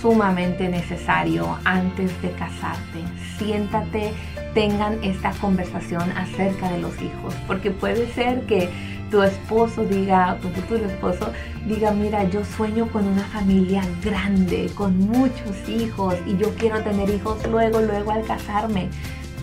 sumamente 0.00 0.68
necesario 0.68 1.58
antes 1.64 2.10
de 2.22 2.30
casarte. 2.32 3.00
Siéntate, 3.38 4.12
tengan 4.54 5.02
esta 5.04 5.32
conversación 5.32 6.10
acerca 6.12 6.70
de 6.70 6.78
los 6.78 6.94
hijos, 7.02 7.34
porque 7.46 7.70
puede 7.70 8.10
ser 8.12 8.42
que 8.46 8.70
tu 9.14 9.22
esposo 9.22 9.84
diga, 9.84 10.36
tu 10.42 10.48
futuro 10.48 10.86
esposo 10.86 11.30
diga, 11.66 11.92
mira, 11.92 12.24
yo 12.24 12.44
sueño 12.44 12.88
con 12.88 13.06
una 13.06 13.22
familia 13.22 13.84
grande, 14.02 14.68
con 14.74 14.98
muchos 14.98 15.68
hijos 15.68 16.16
y 16.26 16.36
yo 16.36 16.52
quiero 16.56 16.82
tener 16.82 17.08
hijos 17.10 17.38
luego, 17.48 17.80
luego 17.80 18.10
al 18.10 18.24
casarme. 18.24 18.90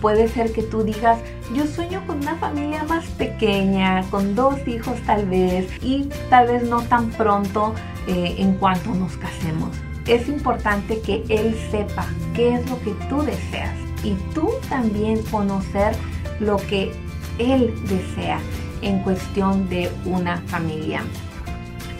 Puede 0.02 0.28
ser 0.28 0.52
que 0.52 0.62
tú 0.62 0.82
digas, 0.82 1.18
yo 1.54 1.66
sueño 1.66 2.06
con 2.06 2.18
una 2.18 2.34
familia 2.34 2.84
más 2.84 3.06
pequeña, 3.16 4.02
con 4.10 4.34
dos 4.34 4.56
hijos 4.68 4.94
tal 5.06 5.24
vez, 5.24 5.70
y 5.82 6.10
tal 6.28 6.48
vez 6.48 6.64
no 6.64 6.82
tan 6.82 7.08
pronto 7.08 7.74
eh, 8.06 8.34
en 8.36 8.56
cuanto 8.56 8.92
nos 8.92 9.16
casemos. 9.16 9.70
Es 10.06 10.28
importante 10.28 11.00
que 11.00 11.24
Él 11.30 11.56
sepa 11.70 12.04
qué 12.34 12.56
es 12.56 12.68
lo 12.68 12.78
que 12.82 12.90
tú 13.08 13.22
deseas 13.22 13.74
y 14.04 14.16
tú 14.34 14.50
también 14.68 15.22
conocer 15.30 15.94
lo 16.40 16.58
que 16.58 16.92
Él 17.38 17.72
desea 17.88 18.38
en 18.82 18.98
cuestión 19.00 19.68
de 19.68 19.90
una 20.04 20.38
familia. 20.46 21.02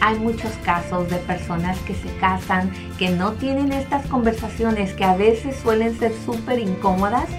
Hay 0.01 0.19
muchos 0.19 0.51
casos 0.65 1.09
de 1.09 1.15
personas 1.17 1.79
que 1.79 1.95
se 1.95 2.13
casan, 2.17 2.71
que 2.99 3.09
no 3.09 3.31
tienen 3.33 3.71
estas 3.71 4.05
conversaciones, 4.07 4.93
que 4.93 5.05
a 5.05 5.15
veces 5.15 5.55
suelen 5.63 5.97
ser 5.97 6.11
súper 6.25 6.59
incómodas 6.59 7.29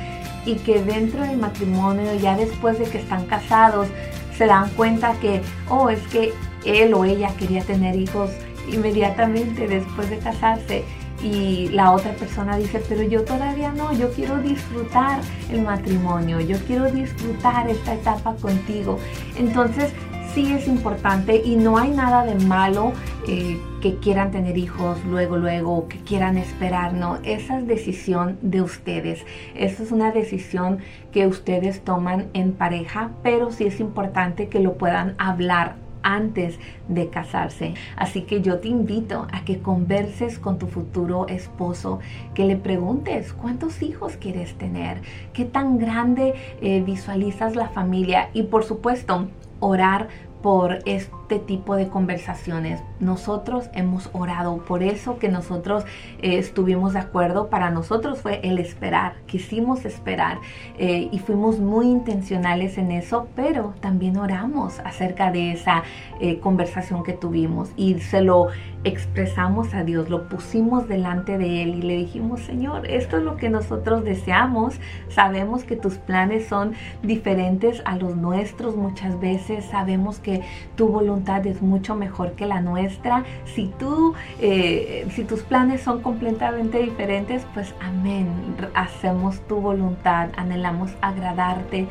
y 0.47 0.57
que 0.57 0.83
dentro 0.83 1.21
del 1.21 1.37
matrimonio, 1.37 2.15
ya 2.15 2.37
después 2.37 2.79
de 2.79 2.87
que 2.87 2.99
están 2.99 3.27
casados, 3.27 3.89
se 4.37 4.47
dan 4.47 4.71
cuenta 4.71 5.15
que, 5.21 5.43
oh, 5.69 5.91
es 5.91 6.01
que 6.09 6.33
él 6.65 6.95
o 6.95 7.05
ella 7.05 7.31
quería 7.39 7.63
tener 7.63 7.97
hijos 7.97 8.31
inmediatamente 8.73 9.69
después 9.69 10.09
de 10.09 10.19
casarse 10.19 10.85
y 11.25 11.69
la 11.71 11.93
otra 11.93 12.13
persona 12.13 12.57
dice, 12.59 12.83
pero 12.87 13.03
yo 13.03 13.25
todavía 13.25 13.73
no, 13.73 13.93
yo 13.95 14.13
quiero 14.13 14.41
disfrutar 14.43 15.21
el 15.51 15.63
matrimonio, 15.63 16.39
yo 16.41 16.59
quiero 16.67 16.91
disfrutar 16.91 17.69
esta 17.69 17.95
etapa 17.95 18.35
contigo. 18.37 18.99
Entonces, 19.37 19.93
sí 20.35 20.53
es 20.53 20.69
importante 20.69 21.41
y 21.43 21.57
no 21.57 21.79
hay 21.79 21.91
nada 21.91 22.25
de 22.25 22.35
malo 22.45 22.93
eh, 23.27 23.59
que 23.81 23.97
quieran 23.97 24.33
tener 24.33 24.59
hijos 24.59 24.99
luego, 25.07 25.39
luego, 25.39 25.89
que 25.89 25.99
quieran 25.99 26.37
esperar, 26.37 26.93
no, 26.93 27.19
esa 27.23 27.59
es 27.59 27.67
decisión 27.67 28.37
de 28.43 28.61
ustedes. 28.61 29.25
Esa 29.55 29.83
es 29.83 29.93
una 29.93 30.13
decisión 30.13 30.79
que 31.13 31.27
ustedes 31.27 31.83
toman 31.83 32.27
en 32.35 32.53
pareja, 32.53 33.13
pero 33.23 33.51
sí 33.51 33.65
es 33.65 33.81
importante 33.81 34.49
que 34.49 34.61
lo 34.61 34.75
puedan 34.75 35.15
hablar 35.19 35.84
antes 36.05 36.61
de 36.87 37.09
casarse. 37.09 37.75
Así 37.97 38.23
que 38.23 38.41
yo 38.41 38.61
te 38.61 38.69
invito 38.69 39.27
a 39.33 39.45
que 39.45 39.59
converses 39.59 40.39
con 40.39 40.59
tu 40.59 40.69
futuro 40.69 41.27
esposo, 41.27 41.99
que 42.35 42.45
le 42.45 42.57
preguntes 42.57 43.33
cuántos 43.33 43.83
hijos 43.83 44.17
quieres 44.17 44.55
tener, 44.55 45.01
qué 45.33 45.45
tan 45.45 45.79
grande 45.79 46.35
eh, 46.61 46.83
visualizas 46.83 47.57
la 47.57 47.69
familia 47.69 48.31
y 48.33 48.45
por 48.45 48.65
supuesto 48.65 49.29
orar 49.61 50.09
por 50.45 50.81
este 50.85 51.39
tipo 51.39 51.75
de 51.75 51.89
conversaciones. 51.89 52.83
Nosotros 53.01 53.71
hemos 53.73 54.11
orado 54.13 54.59
por 54.59 54.83
eso 54.83 55.19
que 55.19 55.31
nosotros 55.31 55.85
eh, 56.21 56.37
estuvimos 56.37 56.93
de 56.93 56.99
acuerdo. 56.99 57.49
Para 57.49 57.71
nosotros 57.71 58.21
fue 58.21 58.41
el 58.43 58.59
esperar, 58.59 59.15
quisimos 59.25 59.87
esperar 59.87 60.37
eh, 60.79 61.09
y 61.11 61.19
fuimos 61.19 61.61
muy 61.61 61.87
intencionales 61.87 62.77
en 62.77 62.93
eso, 62.93 63.27
pero 63.35 63.73
también 63.81 64.19
oramos 64.19 64.81
acerca 64.81 65.33
de 65.33 65.53
esa 65.53 65.83
eh, 66.21 66.39
conversación 66.41 67.05
que 67.05 67.15
tuvimos 67.15 67.71
y 67.75 67.99
se 68.01 68.21
lo 68.21 68.49
expresamos 68.85 69.73
a 69.73 69.83
Dios, 69.83 70.11
lo 70.11 70.29
pusimos 70.29 70.89
delante 70.89 71.39
de 71.39 71.63
Él 71.63 71.77
y 71.77 71.81
le 71.81 71.97
dijimos, 71.97 72.43
Señor, 72.43 72.87
esto 72.87 73.17
es 73.17 73.23
lo 73.23 73.37
que 73.37 73.49
nosotros 73.49 74.05
deseamos. 74.05 74.79
Sabemos 75.09 75.65
que 75.65 75.77
tus 75.77 75.95
planes 75.95 76.47
son 76.47 76.75
diferentes 77.03 77.81
a 77.87 77.97
los 77.97 78.15
nuestros 78.15 78.77
muchas 78.77 79.19
veces. 79.19 79.65
Sabemos 79.65 80.19
que 80.19 80.34
tu 80.77 80.89
voluntad 80.89 81.47
es 81.47 81.63
mucho 81.63 81.95
mejor 81.95 82.33
que 82.33 82.47
la 82.47 82.61
nuestra. 82.61 83.25
Si 83.45 83.67
tú, 83.79 84.15
eh, 84.41 85.07
si 85.15 85.25
tus 85.25 85.43
planes 85.43 85.83
son 85.83 86.03
completamente 86.03 86.79
diferentes, 86.79 87.47
pues 87.55 87.75
amén. 87.81 88.29
Hacemos 88.75 89.41
tu 89.47 89.57
voluntad, 89.57 90.31
anhelamos 90.37 90.91
agradarte. 91.01 91.87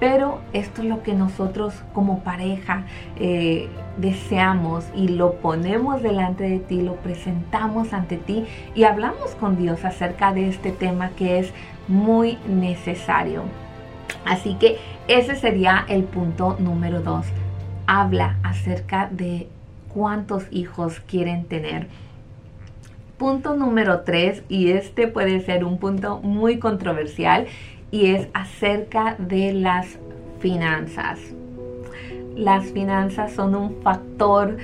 Pero 0.00 0.38
esto 0.52 0.82
es 0.82 0.88
lo 0.88 1.02
que 1.02 1.12
nosotros 1.12 1.74
como 1.92 2.20
pareja 2.20 2.84
eh, 3.16 3.68
deseamos 3.96 4.84
y 4.94 5.08
lo 5.08 5.34
ponemos 5.34 6.02
delante 6.02 6.44
de 6.48 6.60
ti, 6.60 6.82
lo 6.82 6.94
presentamos 6.96 7.92
ante 7.92 8.16
ti 8.16 8.44
y 8.76 8.84
hablamos 8.84 9.34
con 9.34 9.56
Dios 9.56 9.84
acerca 9.84 10.32
de 10.32 10.48
este 10.48 10.70
tema 10.70 11.10
que 11.10 11.40
es 11.40 11.52
muy 11.88 12.38
necesario. 12.46 13.42
Así 14.24 14.54
que 14.54 14.78
ese 15.08 15.34
sería 15.34 15.84
el 15.88 16.04
punto 16.04 16.56
número 16.60 17.00
dos. 17.00 17.26
Habla 17.90 18.36
acerca 18.42 19.08
de 19.10 19.48
cuántos 19.94 20.44
hijos 20.50 21.00
quieren 21.00 21.46
tener. 21.46 21.86
Punto 23.16 23.56
número 23.56 24.00
tres, 24.00 24.42
y 24.50 24.72
este 24.72 25.08
puede 25.08 25.40
ser 25.40 25.64
un 25.64 25.78
punto 25.78 26.20
muy 26.20 26.58
controversial, 26.58 27.46
y 27.90 28.08
es 28.08 28.28
acerca 28.34 29.16
de 29.18 29.54
las 29.54 29.98
finanzas. 30.38 31.18
Las 32.36 32.66
finanzas 32.66 33.32
son 33.32 33.54
un 33.54 33.76
factor 33.82 34.58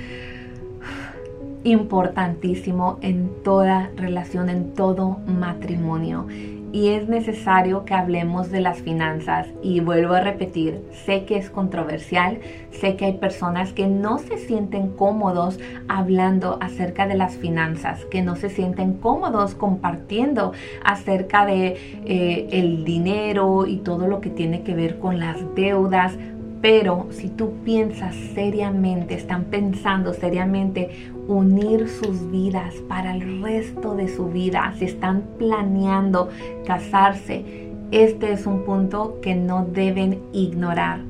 importantísimo 1.64 2.98
en 3.00 3.30
toda 3.42 3.88
relación, 3.96 4.50
en 4.50 4.74
todo 4.74 5.16
matrimonio 5.26 6.26
y 6.74 6.88
es 6.88 7.08
necesario 7.08 7.84
que 7.84 7.94
hablemos 7.94 8.50
de 8.50 8.60
las 8.60 8.78
finanzas. 8.78 9.46
Y 9.62 9.78
vuelvo 9.78 10.14
a 10.14 10.20
repetir, 10.20 10.82
sé 11.06 11.24
que 11.24 11.36
es 11.36 11.48
controversial, 11.48 12.40
sé 12.72 12.96
que 12.96 13.04
hay 13.04 13.12
personas 13.12 13.72
que 13.72 13.86
no 13.86 14.18
se 14.18 14.38
sienten 14.38 14.88
cómodos 14.88 15.60
hablando 15.86 16.58
acerca 16.60 17.06
de 17.06 17.14
las 17.14 17.36
finanzas, 17.36 18.04
que 18.06 18.22
no 18.22 18.34
se 18.34 18.50
sienten 18.50 18.94
cómodos 18.94 19.54
compartiendo 19.54 20.52
acerca 20.84 21.46
de 21.46 21.76
eh, 22.06 22.48
el 22.50 22.84
dinero 22.84 23.66
y 23.66 23.76
todo 23.76 24.08
lo 24.08 24.20
que 24.20 24.30
tiene 24.30 24.64
que 24.64 24.74
ver 24.74 24.98
con 24.98 25.20
las 25.20 25.36
deudas. 25.54 26.18
Pero 26.64 27.08
si 27.10 27.28
tú 27.28 27.52
piensas 27.62 28.14
seriamente, 28.32 29.12
están 29.12 29.44
pensando 29.44 30.14
seriamente 30.14 31.10
unir 31.28 31.90
sus 31.90 32.30
vidas 32.30 32.72
para 32.88 33.14
el 33.14 33.42
resto 33.42 33.94
de 33.94 34.08
su 34.08 34.28
vida, 34.28 34.72
si 34.78 34.86
están 34.86 35.24
planeando 35.36 36.30
casarse, 36.66 37.68
este 37.90 38.32
es 38.32 38.46
un 38.46 38.64
punto 38.64 39.18
que 39.20 39.34
no 39.34 39.66
deben 39.66 40.20
ignorar. 40.32 41.00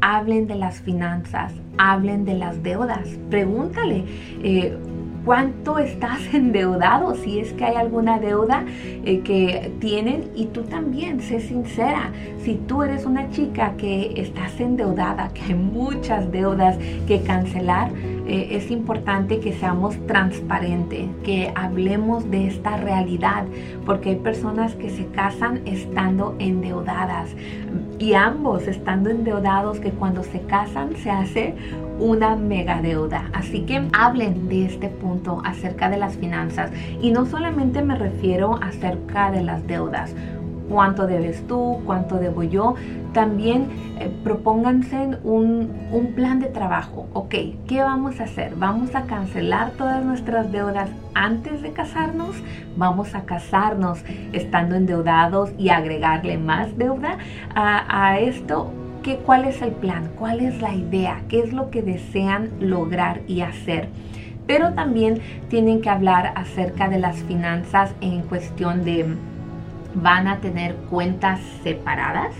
Hablen 0.00 0.46
de 0.46 0.54
las 0.54 0.80
finanzas, 0.80 1.52
hablen 1.76 2.24
de 2.24 2.38
las 2.38 2.62
deudas, 2.62 3.06
pregúntale. 3.28 4.06
Eh, 4.42 4.78
cuánto 5.24 5.78
estás 5.78 6.20
endeudado, 6.32 7.14
si 7.14 7.40
es 7.40 7.52
que 7.52 7.64
hay 7.64 7.76
alguna 7.76 8.18
deuda 8.18 8.64
eh, 9.04 9.20
que 9.20 9.72
tienen 9.80 10.30
y 10.34 10.46
tú 10.46 10.62
también, 10.62 11.20
sé 11.20 11.40
sincera, 11.40 12.10
si 12.42 12.54
tú 12.54 12.82
eres 12.82 13.04
una 13.04 13.30
chica 13.30 13.74
que 13.76 14.20
estás 14.20 14.58
endeudada, 14.60 15.30
que 15.34 15.42
hay 15.42 15.54
muchas 15.54 16.30
deudas 16.32 16.76
que 17.06 17.20
cancelar, 17.22 17.90
eh, 18.26 18.48
es 18.52 18.70
importante 18.70 19.40
que 19.40 19.52
seamos 19.52 19.96
transparentes, 20.06 21.08
que 21.24 21.52
hablemos 21.54 22.30
de 22.30 22.46
esta 22.46 22.76
realidad, 22.76 23.44
porque 23.84 24.10
hay 24.10 24.16
personas 24.16 24.74
que 24.74 24.90
se 24.90 25.06
casan 25.06 25.60
estando 25.66 26.36
endeudadas 26.38 27.30
y 27.98 28.14
ambos 28.14 28.66
estando 28.68 29.10
endeudados 29.10 29.80
que 29.80 29.90
cuando 29.90 30.22
se 30.22 30.40
casan 30.42 30.96
se 30.96 31.10
hace 31.10 31.54
una 31.98 32.36
mega 32.36 32.80
deuda. 32.80 33.30
Así 33.32 33.60
que 33.60 33.88
hablen 33.92 34.48
de 34.48 34.66
este 34.66 34.88
punto 34.88 35.40
acerca 35.44 35.88
de 35.88 35.98
las 35.98 36.16
finanzas 36.16 36.70
y 37.00 37.10
no 37.10 37.26
solamente 37.26 37.82
me 37.82 37.96
refiero 37.96 38.58
acerca 38.62 39.30
de 39.30 39.42
las 39.42 39.66
deudas 39.66 40.14
cuánto 40.72 41.06
debes 41.06 41.46
tú, 41.46 41.82
cuánto 41.84 42.16
debo 42.16 42.42
yo. 42.42 42.74
También 43.12 43.68
eh, 44.00 44.10
propónganse 44.24 45.18
un, 45.22 45.70
un, 45.92 46.14
plan 46.14 46.40
de 46.40 46.46
trabajo. 46.46 47.06
Ok, 47.12 47.34
¿qué 47.68 47.82
vamos 47.82 48.18
a 48.20 48.24
hacer? 48.24 48.54
¿Vamos 48.56 48.94
a 48.94 49.02
cancelar 49.02 49.72
todas 49.72 50.02
nuestras 50.02 50.50
deudas 50.50 50.88
antes 51.14 51.60
de 51.60 51.72
casarnos? 51.72 52.34
¿Vamos 52.78 53.14
a 53.14 53.26
casarnos 53.26 54.02
estando 54.32 54.74
endeudados 54.74 55.50
y 55.58 55.68
agregarle 55.68 56.38
más 56.38 56.78
deuda 56.78 57.18
a, 57.54 58.08
a 58.08 58.18
esto? 58.18 58.72
¿Qué, 59.02 59.18
¿Cuál 59.18 59.44
es 59.44 59.60
el 59.60 59.72
plan? 59.72 60.10
¿Cuál 60.18 60.40
es 60.40 60.62
la 60.62 60.74
idea? 60.74 61.20
¿Qué 61.28 61.40
es 61.40 61.52
lo 61.52 61.70
que 61.70 61.82
desean 61.82 62.48
lograr 62.60 63.20
y 63.26 63.42
hacer? 63.42 63.90
Pero 64.46 64.72
también 64.72 65.20
tienen 65.50 65.82
que 65.82 65.90
hablar 65.90 66.32
acerca 66.34 66.88
de 66.88 66.98
las 66.98 67.16
finanzas 67.24 67.94
en 68.00 68.22
cuestión 68.22 68.84
de 68.84 69.16
van 69.94 70.28
a 70.28 70.38
tener 70.38 70.74
cuentas 70.90 71.40
separadas 71.62 72.34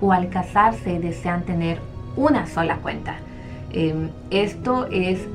o 0.00 0.12
al 0.12 0.28
casarse 0.28 0.98
desean 0.98 1.42
tener 1.42 1.78
una 2.16 2.46
sola 2.46 2.76
cuenta. 2.76 3.16
Em, 3.70 4.10
esto 4.30 4.86
es 4.90 5.26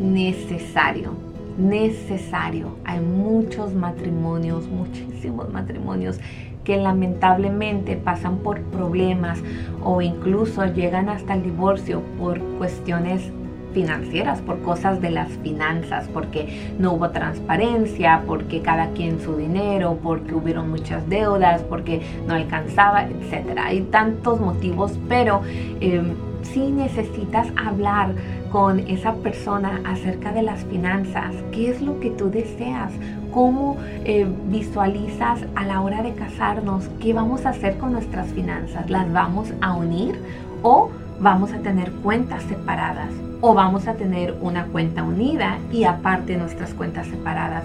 necesario. 0.00 1.14
necesario. 1.58 2.78
Hay 2.84 3.00
muchos 3.00 3.74
matrimonios, 3.74 4.66
muchísimos 4.68 5.52
matrimonios 5.52 6.18
que 6.64 6.78
lamentablemente 6.78 7.96
pasan 7.96 8.38
por 8.38 8.60
problemas 8.62 9.38
o 9.82 10.00
incluso 10.00 10.64
llegan 10.64 11.10
hasta 11.10 11.34
el 11.34 11.42
divorcio 11.42 12.00
por 12.18 12.40
cuestiones 12.56 13.30
financieras, 13.72 14.40
por 14.40 14.60
cosas 14.62 15.00
de 15.00 15.10
las 15.10 15.28
finanzas, 15.38 16.08
porque 16.12 16.74
no 16.78 16.92
hubo 16.92 17.10
transparencia, 17.10 18.22
porque 18.26 18.60
cada 18.60 18.90
quien 18.90 19.20
su 19.20 19.36
dinero, 19.36 19.98
porque 20.02 20.34
hubieron 20.34 20.70
muchas 20.70 21.08
deudas, 21.08 21.62
porque 21.62 22.02
no 22.26 22.34
alcanzaba, 22.34 23.04
etcétera. 23.04 23.66
Hay 23.66 23.82
tantos 23.82 24.40
motivos, 24.40 24.98
pero 25.08 25.42
eh, 25.80 26.02
si 26.42 26.70
necesitas 26.70 27.48
hablar 27.56 28.14
con 28.50 28.80
esa 28.80 29.14
persona 29.14 29.80
acerca 29.84 30.32
de 30.32 30.42
las 30.42 30.64
finanzas, 30.64 31.34
qué 31.52 31.70
es 31.70 31.80
lo 31.80 31.98
que 32.00 32.10
tú 32.10 32.30
deseas, 32.30 32.92
cómo 33.32 33.78
eh, 34.04 34.26
visualizas 34.48 35.40
a 35.54 35.64
la 35.64 35.80
hora 35.80 36.02
de 36.02 36.12
casarnos, 36.14 36.88
qué 37.00 37.14
vamos 37.14 37.46
a 37.46 37.50
hacer 37.50 37.78
con 37.78 37.92
nuestras 37.92 38.28
finanzas, 38.28 38.90
las 38.90 39.10
vamos 39.12 39.52
a 39.60 39.74
unir 39.74 40.16
o 40.62 40.90
vamos 41.20 41.52
a 41.52 41.58
tener 41.58 41.90
cuentas 41.92 42.42
separadas 42.42 43.08
o 43.42 43.54
vamos 43.54 43.88
a 43.88 43.94
tener 43.94 44.36
una 44.40 44.66
cuenta 44.66 45.02
unida 45.02 45.58
y 45.70 45.84
aparte 45.84 46.36
nuestras 46.36 46.72
cuentas 46.72 47.08
separadas. 47.08 47.64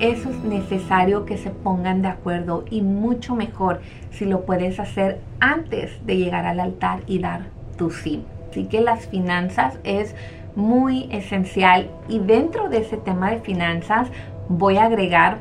Eso 0.00 0.30
es 0.30 0.42
necesario 0.42 1.26
que 1.26 1.36
se 1.36 1.50
pongan 1.50 2.02
de 2.02 2.08
acuerdo 2.08 2.64
y 2.70 2.82
mucho 2.82 3.36
mejor 3.36 3.80
si 4.10 4.24
lo 4.24 4.42
puedes 4.46 4.80
hacer 4.80 5.20
antes 5.38 6.04
de 6.06 6.16
llegar 6.16 6.46
al 6.46 6.60
altar 6.60 7.02
y 7.06 7.18
dar 7.18 7.42
tu 7.76 7.90
sí. 7.90 8.24
Así 8.50 8.64
que 8.64 8.80
las 8.80 9.06
finanzas 9.06 9.78
es 9.84 10.14
muy 10.56 11.08
esencial 11.12 11.90
y 12.08 12.20
dentro 12.20 12.68
de 12.68 12.78
ese 12.78 12.96
tema 12.96 13.30
de 13.30 13.40
finanzas 13.40 14.08
voy 14.48 14.78
a 14.78 14.84
agregar 14.84 15.38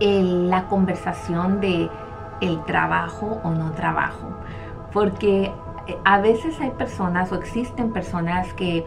la 0.00 0.64
conversación 0.68 1.60
de 1.60 1.90
el 2.40 2.64
trabajo 2.64 3.40
o 3.44 3.50
no 3.50 3.72
trabajo. 3.72 4.28
Porque 4.92 5.44
eh, 5.44 5.52
a 6.04 6.20
veces 6.20 6.60
hay 6.60 6.70
personas 6.70 7.32
o 7.32 7.36
existen 7.36 7.92
personas 7.92 8.52
que 8.54 8.84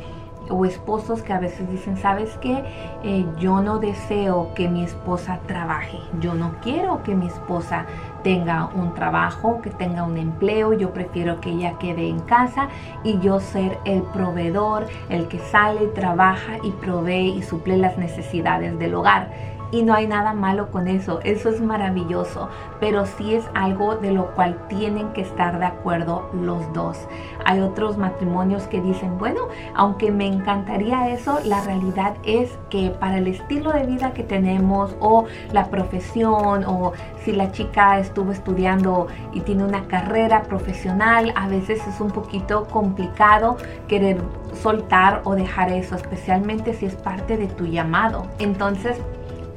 o 0.50 0.65
esposos 0.65 1.22
que 1.22 1.33
a 1.33 1.39
veces 1.39 1.69
dicen, 1.69 1.98
¿sabes 1.98 2.38
qué? 2.41 2.63
Eh, 3.03 3.25
yo 3.39 3.62
no 3.62 3.79
deseo 3.79 4.53
que 4.55 4.67
mi 4.67 4.83
esposa 4.83 5.39
trabaje, 5.48 6.00
yo 6.19 6.33
no 6.33 6.55
quiero 6.62 7.03
que 7.03 7.15
mi 7.15 7.27
esposa 7.27 7.86
tenga 8.24 8.69
un 8.75 8.93
trabajo, 8.93 9.62
que 9.62 9.69
tenga 9.69 10.03
un 10.03 10.17
empleo, 10.17 10.74
yo 10.74 10.91
prefiero 10.91 11.39
que 11.39 11.51
ella 11.51 11.77
quede 11.79 12.07
en 12.07 12.19
casa 12.19 12.69
y 13.03 13.19
yo 13.19 13.39
ser 13.39 13.77
el 13.86 14.01
proveedor, 14.01 14.88
el 15.10 15.27
que 15.27 15.39
sale, 15.39 15.88
trabaja 15.88 16.57
y 16.63 16.72
provee 16.72 17.36
y 17.38 17.43
suple 17.43 17.77
las 17.77 17.98
necesidades 17.98 18.77
del 18.79 18.95
hogar 18.95 19.52
y 19.73 19.81
no 19.81 19.95
hay 19.95 20.05
nada 20.05 20.33
malo 20.33 20.69
con 20.69 20.87
eso, 20.87 21.19
eso 21.23 21.49
es 21.49 21.59
maravilloso, 21.59 22.47
pero 22.79 23.07
sí 23.07 23.33
es 23.33 23.43
algo 23.55 23.95
de 23.95 24.11
lo 24.11 24.27
cual 24.35 24.55
tienen 24.67 25.09
que 25.13 25.21
estar 25.21 25.57
de 25.57 25.65
acuerdo 25.65 26.29
los 26.31 26.71
dos. 26.73 26.99
Hay 27.43 27.59
otros 27.59 27.97
matrimonios 27.97 28.67
que 28.67 28.79
dicen, 28.79 29.17
bueno, 29.17 29.47
aunque 29.73 30.11
me 30.11 30.27
encantaría 30.27 31.09
eso, 31.09 31.39
la 31.43 31.61
realidad 31.61 32.13
es 32.23 32.51
que 32.69 32.91
para 32.91 33.17
el 33.17 33.27
estilo 33.27 33.71
de 33.71 33.87
vida 33.87 34.13
que 34.13 34.23
tenemos 34.23 34.95
o 34.99 35.25
la 35.51 35.65
profesión 35.71 36.65
o 36.65 36.93
si 37.25 37.31
la 37.31 37.51
chica 37.51 37.97
estuvo 37.97 38.31
estudiando 38.31 39.07
y 39.33 39.41
tiene 39.41 39.63
una 39.63 39.87
carrera 39.87 40.43
profesional, 40.43 41.33
a 41.35 41.47
veces 41.47 41.81
es 41.87 41.99
un 41.99 42.11
poquito 42.11 42.65
complicado 42.65 43.57
querer 43.87 44.21
soltar 44.61 45.21
o 45.23 45.33
dejar 45.33 45.71
eso, 45.71 45.95
especialmente 45.95 46.75
si 46.75 46.85
es 46.85 46.95
parte 46.95 47.37
de 47.37 47.47
tu 47.47 47.65
llamado. 47.65 48.27
Entonces, 48.37 49.01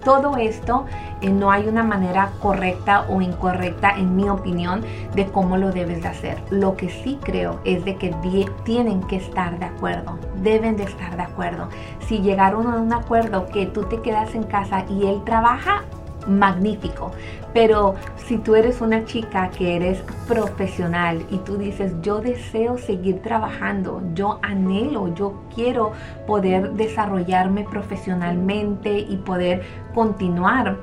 todo 0.06 0.36
esto 0.36 0.86
eh, 1.20 1.30
no 1.30 1.50
hay 1.50 1.66
una 1.66 1.82
manera 1.82 2.30
correcta 2.40 3.06
o 3.08 3.20
incorrecta, 3.20 3.90
en 3.90 4.14
mi 4.14 4.28
opinión, 4.28 4.84
de 5.16 5.26
cómo 5.26 5.56
lo 5.56 5.72
debes 5.72 6.00
de 6.02 6.08
hacer. 6.08 6.40
Lo 6.50 6.76
que 6.76 6.90
sí 6.90 7.18
creo 7.24 7.58
es 7.64 7.84
de 7.84 7.96
que 7.96 8.14
tienen 8.62 9.02
que 9.08 9.16
estar 9.16 9.58
de 9.58 9.64
acuerdo, 9.64 10.16
deben 10.36 10.76
de 10.76 10.84
estar 10.84 11.16
de 11.16 11.24
acuerdo. 11.24 11.70
Si 12.06 12.20
llegaron 12.20 12.68
a 12.68 12.76
un 12.76 12.92
acuerdo 12.92 13.46
que 13.46 13.66
tú 13.66 13.82
te 13.82 14.00
quedas 14.00 14.32
en 14.36 14.44
casa 14.44 14.84
y 14.88 15.06
él 15.06 15.22
trabaja, 15.24 15.82
magnífico. 16.26 17.12
Pero 17.52 17.94
si 18.16 18.38
tú 18.38 18.54
eres 18.54 18.80
una 18.80 19.04
chica 19.04 19.50
que 19.50 19.76
eres 19.76 20.02
profesional 20.28 21.24
y 21.30 21.38
tú 21.38 21.56
dices, 21.56 21.92
yo 22.02 22.20
deseo 22.20 22.76
seguir 22.76 23.22
trabajando, 23.22 24.02
yo 24.14 24.38
anhelo, 24.42 25.14
yo 25.14 25.40
quiero 25.54 25.92
poder 26.26 26.72
desarrollarme 26.72 27.64
profesionalmente 27.64 28.98
y 28.98 29.16
poder 29.16 29.62
continuar 29.94 30.76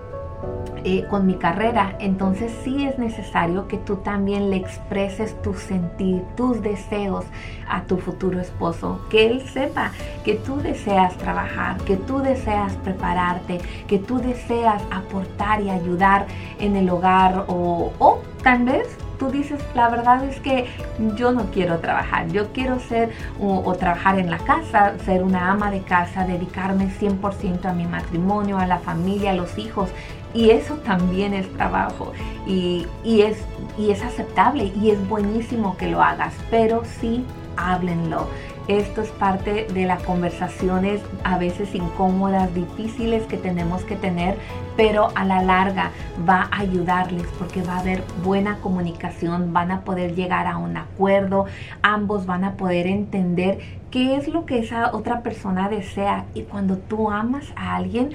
eh, 0.85 1.05
con 1.09 1.25
mi 1.25 1.35
carrera, 1.35 1.95
entonces 1.99 2.51
sí 2.63 2.85
es 2.85 2.99
necesario 2.99 3.69
que 3.69 3.77
tú 3.77 3.97
también 3.97 4.49
le 4.49 4.57
expreses 4.57 5.41
tu 5.41 5.53
sentir, 5.53 6.23
tus 6.35 6.61
deseos 6.61 7.23
a 7.69 7.83
tu 7.83 7.97
futuro 7.97 8.41
esposo, 8.41 8.99
que 9.09 9.27
él 9.27 9.47
sepa 9.47 9.91
que 10.25 10.35
tú 10.35 10.57
deseas 10.57 11.15
trabajar, 11.17 11.77
que 11.85 11.95
tú 11.95 12.19
deseas 12.19 12.73
prepararte, 12.83 13.61
que 13.87 13.97
tú 13.97 14.19
deseas 14.19 14.83
aportar 14.91 15.61
y 15.61 15.69
ayudar 15.69 16.27
en 16.59 16.75
el 16.75 16.89
hogar. 16.89 17.45
O, 17.47 17.93
o 17.99 18.19
tal 18.43 18.63
vez 18.65 18.97
tú 19.17 19.31
dices, 19.31 19.61
la 19.73 19.89
verdad 19.89 20.23
es 20.25 20.39
que 20.39 20.67
yo 21.15 21.31
no 21.31 21.45
quiero 21.51 21.79
trabajar, 21.79 22.27
yo 22.29 22.51
quiero 22.51 22.79
ser 22.79 23.11
o, 23.39 23.73
trabajar 23.73 24.19
en 24.19 24.29
la 24.29 24.37
casa, 24.39 24.93
ser 25.05 25.23
una 25.23 25.51
ama 25.51 25.71
de 25.71 25.81
casa, 25.81 26.25
dedicarme 26.25 26.89
100% 26.89 27.65
a 27.65 27.73
mi 27.73 27.85
matrimonio, 27.85 28.57
a 28.57 28.67
la 28.67 28.79
familia, 28.79 29.31
a 29.31 29.33
los 29.33 29.57
hijos. 29.57 29.89
Y 30.33 30.49
eso 30.49 30.75
también 30.77 31.33
es 31.33 31.51
trabajo 31.53 32.11
y, 32.47 32.85
es, 33.05 33.37
y 33.77 33.91
es 33.91 34.03
aceptable 34.03 34.71
y 34.81 34.89
es 34.89 35.07
buenísimo 35.07 35.77
que 35.77 35.87
lo 35.87 36.01
hagas, 36.01 36.33
pero 36.49 36.83
sí 36.99 37.23
háblenlo. 37.55 38.27
Esto 38.69 39.01
es 39.01 39.09
parte 39.09 39.67
de 39.73 39.85
las 39.85 40.01
conversaciones 40.03 41.01
a 41.25 41.37
veces 41.37 41.75
incómodas, 41.75 42.53
difíciles 42.55 43.23
que 43.23 43.35
tenemos 43.35 43.83
que 43.83 43.97
tener, 43.97 44.37
pero 44.77 45.09
a 45.15 45.25
la 45.25 45.43
larga 45.43 45.91
va 46.27 46.47
a 46.49 46.61
ayudarles 46.61 47.27
porque 47.37 47.61
va 47.61 47.75
a 47.75 47.79
haber 47.79 48.03
buena 48.23 48.59
comunicación, 48.59 49.51
van 49.51 49.71
a 49.71 49.81
poder 49.81 50.15
llegar 50.15 50.47
a 50.47 50.55
un 50.55 50.77
acuerdo, 50.77 51.45
ambos 51.81 52.25
van 52.25 52.45
a 52.45 52.53
poder 52.53 52.87
entender 52.87 53.59
qué 53.91 54.15
es 54.15 54.29
lo 54.29 54.45
que 54.45 54.59
esa 54.59 54.95
otra 54.95 55.23
persona 55.23 55.67
desea 55.67 56.25
y 56.33 56.43
cuando 56.43 56.77
tú 56.77 57.11
amas 57.11 57.45
a 57.57 57.75
alguien, 57.75 58.11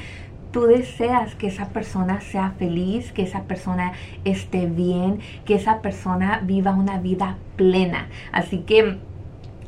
tú 0.50 0.66
deseas 0.66 1.34
que 1.34 1.46
esa 1.46 1.70
persona 1.70 2.20
sea 2.20 2.52
feliz, 2.58 3.12
que 3.12 3.22
esa 3.22 3.44
persona 3.44 3.92
esté 4.24 4.66
bien, 4.66 5.20
que 5.44 5.54
esa 5.54 5.80
persona 5.80 6.40
viva 6.44 6.72
una 6.72 6.98
vida 6.98 7.36
plena. 7.56 8.08
Así 8.32 8.58
que 8.58 8.98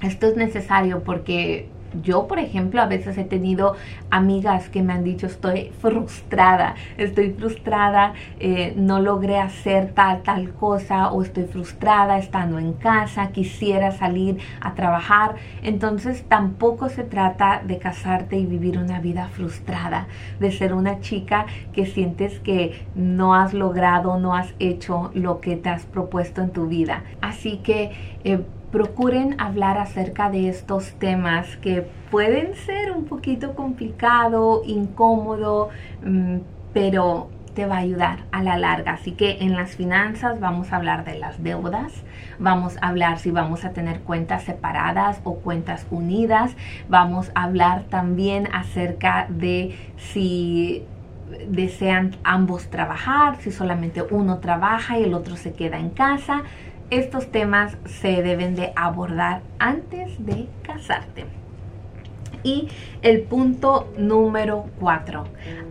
esto 0.02 0.26
es 0.26 0.36
necesario 0.36 1.02
porque 1.04 1.68
yo, 2.03 2.26
por 2.26 2.38
ejemplo, 2.38 2.81
a 2.81 2.87
veces 2.87 3.18
he 3.18 3.24
tenido 3.24 3.76
amigas 4.11 4.68
que 4.68 4.83
me 4.83 4.92
han 4.92 5.05
dicho 5.05 5.26
estoy 5.26 5.72
frustrada, 5.81 6.74
estoy 6.96 7.33
frustrada, 7.33 8.14
eh, 8.38 8.74
no 8.76 9.00
logré 9.00 9.38
hacer 9.38 9.92
tal, 9.92 10.22
tal 10.22 10.53
cosa 10.55 11.11
o 11.11 11.22
estoy 11.22 11.44
frustrada 11.44 12.18
estando 12.18 12.59
en 12.59 12.72
casa, 12.74 13.31
quisiera 13.33 13.90
salir 13.92 14.38
a 14.61 14.74
trabajar. 14.74 15.37
Entonces 15.62 16.24
tampoco 16.29 16.88
se 16.88 17.05
trata 17.05 17.62
de 17.64 17.79
casarte 17.79 18.37
y 18.37 18.46
vivir 18.46 18.79
una 18.79 19.00
vida 19.00 19.29
frustrada, 19.29 20.07
de 20.38 20.53
ser 20.53 20.74
una 20.74 21.00
chica 21.00 21.46
que 21.72 21.87
sientes 21.87 22.38
que 22.40 22.87
no 22.94 23.35
has 23.35 23.55
logrado, 23.55 24.18
no 24.18 24.35
has 24.35 24.55
hecho 24.59 25.11
lo 25.14 25.40
que 25.40 25.57
te 25.57 25.68
has 25.68 25.85
propuesto 25.87 26.40
en 26.40 26.50
tu 26.50 26.66
vida. 26.66 27.05
Así 27.20 27.59
que... 27.59 27.90
Eh, 28.24 28.40
procuren 28.70 29.40
hablar 29.40 29.78
acerca 29.78 30.30
de 30.30 30.48
estos 30.48 30.92
temas 30.92 31.56
que 31.56 31.87
pueden 32.11 32.54
ser 32.54 32.92
un 32.92 33.04
poquito 33.04 33.54
complicado, 33.54 34.62
incómodo, 34.64 35.70
mm, 36.04 36.38
pero 36.72 37.28
te 37.54 37.66
va 37.66 37.76
a 37.76 37.78
ayudar 37.80 38.20
a 38.30 38.42
la 38.42 38.56
larga. 38.56 38.92
Así 38.92 39.12
que 39.12 39.38
en 39.40 39.56
las 39.56 39.76
finanzas 39.76 40.38
vamos 40.38 40.72
a 40.72 40.76
hablar 40.76 41.04
de 41.04 41.18
las 41.18 41.42
deudas, 41.42 41.92
vamos 42.38 42.76
a 42.80 42.88
hablar 42.88 43.18
si 43.18 43.30
vamos 43.30 43.64
a 43.64 43.70
tener 43.70 44.00
cuentas 44.00 44.44
separadas 44.44 45.20
o 45.24 45.37
cuentas 45.37 45.87
unidas, 45.90 46.54
vamos 46.88 47.33
a 47.35 47.44
hablar 47.44 47.85
también 47.85 48.48
acerca 48.52 49.26
de 49.28 49.76
si 49.96 50.85
desean 51.48 52.16
ambos 52.24 52.70
trabajar, 52.70 53.37
si 53.40 53.52
solamente 53.52 54.02
uno 54.02 54.38
trabaja 54.38 54.98
y 54.98 55.04
el 55.04 55.14
otro 55.14 55.37
se 55.37 55.52
queda 55.52 55.78
en 55.78 55.90
casa 55.90 56.42
estos 56.90 57.31
temas 57.31 57.76
se 57.87 58.22
deben 58.22 58.55
de 58.57 58.72
abordar 58.76 59.42
antes 59.59 60.24
de 60.24 60.46
casarte. 60.62 61.24
Y 62.42 62.68
el 63.03 63.22
punto 63.22 63.92
número 63.96 64.66
cuatro, 64.79 65.24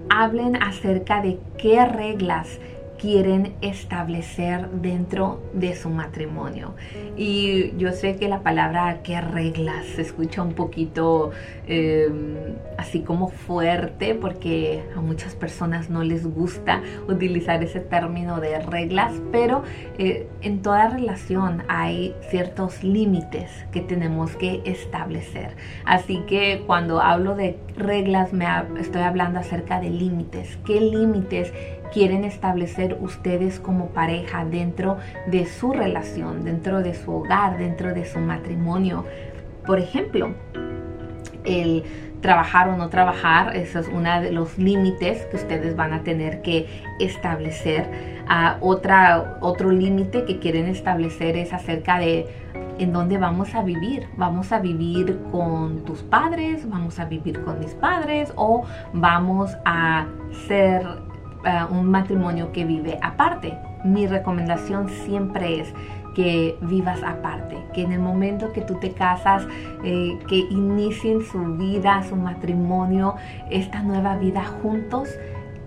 hablen 0.10 0.62
acerca 0.62 1.22
de 1.22 1.40
qué 1.58 1.86
reglas 1.86 2.60
quieren 3.00 3.56
establecer 3.62 4.70
dentro 4.70 5.42
de 5.54 5.76
su 5.76 5.90
matrimonio. 5.90 6.76
Y 7.18 7.76
yo 7.78 7.92
sé 7.94 8.18
que 8.18 8.28
la 8.28 8.42
palabra 8.42 9.02
que 9.04 9.20
reglas 9.22 9.86
se 9.96 10.02
escucha 10.02 10.42
un 10.42 10.54
poquito 10.54 11.32
em, 11.68 12.36
así 12.78 13.02
como 13.02 13.30
fuerte 13.30 14.16
porque 14.16 14.84
a 14.96 15.02
muchas 15.02 15.34
personas 15.36 15.90
no 15.90 16.04
les 16.04 16.28
gusta 16.28 16.82
utilizar 17.08 17.64
ese 17.64 17.80
término 17.80 18.40
de 18.40 18.60
reglas, 18.60 19.14
pero 19.32 19.64
eh, 19.98 20.28
en 20.42 20.62
toda 20.62 20.90
relación 20.90 21.64
hay 21.68 22.16
ciertos 22.30 22.84
límites 22.84 23.50
que 23.72 23.82
tenemos 23.82 24.36
que 24.36 24.62
establecer. 24.66 25.56
Así 25.86 26.20
que 26.28 26.64
cuando 26.68 27.02
hablo 27.02 27.36
de 27.36 27.58
reglas 27.78 28.34
me 28.34 28.46
estoy 28.80 29.02
hablando 29.02 29.40
acerca 29.40 29.80
de 29.80 29.90
límites. 29.90 30.58
¿Qué 30.66 30.82
límites 30.82 31.54
quieren 31.94 32.24
establecer 32.24 32.98
ustedes 33.02 33.60
como 33.60 33.88
pareja 33.88 34.46
dentro 34.46 34.98
de 35.28 35.46
su 35.46 35.74
relación, 35.74 36.44
dentro 36.44 36.82
de 36.82 36.94
su 36.94 37.12
hogar, 37.12 37.58
dentro 37.58 37.94
de 37.94 38.06
su 38.06 38.20
matrimonio. 38.20 39.06
Por 39.66 39.80
ejemplo, 39.80 40.34
el 41.44 41.84
trabajar 42.22 42.70
o 42.70 42.78
no 42.78 42.90
trabajar, 42.90 43.56
eso 43.56 43.80
es 43.80 43.88
uno 43.88 44.22
de 44.22 44.32
los 44.32 44.58
límites 44.58 45.26
que 45.28 45.38
ustedes 45.38 45.76
van 45.76 45.94
a 45.94 46.04
tener 46.04 46.42
que 46.42 46.68
establecer. 47.00 47.90
Ah, 48.28 48.58
otro 48.62 49.72
límite 49.72 50.26
que 50.26 50.40
quieren 50.40 50.68
establecer 50.68 51.38
es 51.38 51.54
acerca 51.54 52.00
de 52.00 52.28
en 52.78 52.94
dónde 52.94 53.18
vamos 53.18 53.56
a 53.56 53.62
vivir. 53.62 54.08
Vamos 54.18 54.52
a 54.52 54.60
vivir 54.60 55.20
con 55.32 55.84
tus 55.86 56.02
padres, 56.02 56.68
vamos 56.70 57.00
a 57.00 57.06
vivir 57.06 57.42
con 57.44 57.60
mis 57.60 57.74
padres 57.74 58.32
o 58.36 58.66
vamos 58.94 59.56
a 59.66 60.08
ser 60.48 61.09
un 61.70 61.90
matrimonio 61.90 62.52
que 62.52 62.66
vive 62.66 63.00
aparte. 63.02 63.58
Mi 63.84 64.08
recomendación 64.08 64.90
siempre 64.90 65.62
es 65.62 65.74
que 66.16 66.58
vivas 66.62 67.02
aparte, 67.04 67.58
que 67.74 67.84
en 67.84 67.94
el 67.94 68.00
momento 68.00 68.52
que 68.52 68.62
tú 68.62 68.76
te 68.76 68.92
casas, 68.92 69.48
eh, 69.84 70.18
que 70.28 70.38
inicien 70.38 71.22
su 71.24 71.56
vida, 71.56 72.04
su 72.04 72.16
matrimonio, 72.16 73.16
esta 73.50 73.82
nueva 73.84 74.18
vida 74.18 74.44
juntos, 74.62 75.10